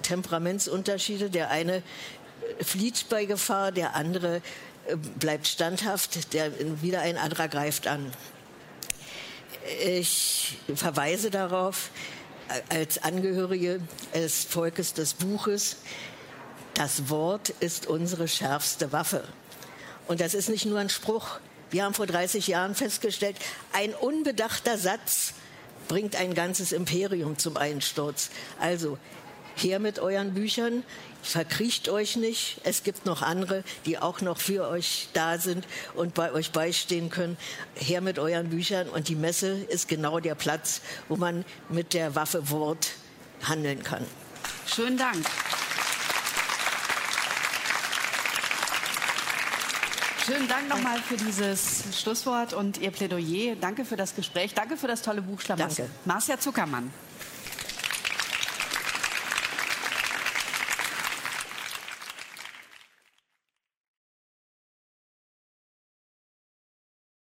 Temperamentsunterschiede. 0.02 1.30
Der 1.30 1.50
eine 1.50 1.76
äh, 1.76 1.82
flieht 2.64 3.06
bei 3.08 3.24
Gefahr, 3.24 3.72
der 3.72 3.94
andere 3.94 4.42
bleibt 5.18 5.48
standhaft, 5.48 6.32
der 6.32 6.52
wieder 6.80 7.00
ein 7.00 7.16
anderer 7.16 7.48
greift 7.48 7.88
an. 7.88 8.12
Ich 9.84 10.58
verweise 10.76 11.30
darauf, 11.30 11.90
als 12.68 13.02
Angehörige 13.02 13.80
des 14.14 14.44
Volkes 14.44 14.94
des 14.94 15.14
Buches, 15.14 15.78
das 16.74 17.08
Wort 17.08 17.50
ist 17.60 17.86
unsere 17.86 18.28
schärfste 18.28 18.92
Waffe. 18.92 19.24
Und 20.06 20.20
das 20.20 20.34
ist 20.34 20.48
nicht 20.48 20.66
nur 20.66 20.78
ein 20.78 20.88
Spruch. 20.88 21.38
Wir 21.70 21.84
haben 21.84 21.94
vor 21.94 22.06
30 22.06 22.46
Jahren 22.46 22.74
festgestellt, 22.74 23.36
ein 23.72 23.94
unbedachter 23.94 24.78
Satz 24.78 25.34
bringt 25.88 26.16
ein 26.16 26.34
ganzes 26.34 26.72
Imperium 26.72 27.38
zum 27.38 27.56
Einsturz. 27.56 28.30
Also 28.60 28.98
her 29.56 29.78
mit 29.78 29.98
euren 29.98 30.34
Büchern, 30.34 30.84
verkriecht 31.22 31.88
euch 31.88 32.16
nicht. 32.16 32.60
Es 32.64 32.82
gibt 32.82 33.04
noch 33.04 33.22
andere, 33.22 33.64
die 33.84 33.98
auch 33.98 34.20
noch 34.20 34.38
für 34.38 34.68
euch 34.68 35.08
da 35.12 35.38
sind 35.38 35.66
und 35.94 36.14
bei 36.14 36.32
euch 36.32 36.52
beistehen 36.52 37.10
können. 37.10 37.36
Her 37.74 38.00
mit 38.00 38.18
euren 38.18 38.50
Büchern 38.50 38.88
und 38.88 39.08
die 39.08 39.16
Messe 39.16 39.56
ist 39.68 39.88
genau 39.88 40.20
der 40.20 40.34
Platz, 40.34 40.82
wo 41.08 41.16
man 41.16 41.44
mit 41.68 41.94
der 41.94 42.14
Waffe 42.14 42.50
Wort 42.50 42.92
handeln 43.42 43.82
kann. 43.82 44.04
Schönen 44.66 44.98
Dank. 44.98 45.26
Schönen 50.26 50.48
Dank 50.48 50.68
nochmal 50.68 50.98
für 50.98 51.16
dieses 51.16 51.84
Schlusswort 52.02 52.52
und 52.52 52.78
Ihr 52.78 52.90
Plädoyer. 52.90 53.54
Danke 53.54 53.84
für 53.84 53.94
das 53.94 54.16
Gespräch. 54.16 54.54
Danke 54.54 54.76
für 54.76 54.88
das 54.88 55.00
tolle 55.00 55.22
Buch 55.22 55.40
Schlamassel. 55.40 55.84
Danke. 55.84 56.00
Marcia 56.04 56.40
Zuckermann. 56.40 56.90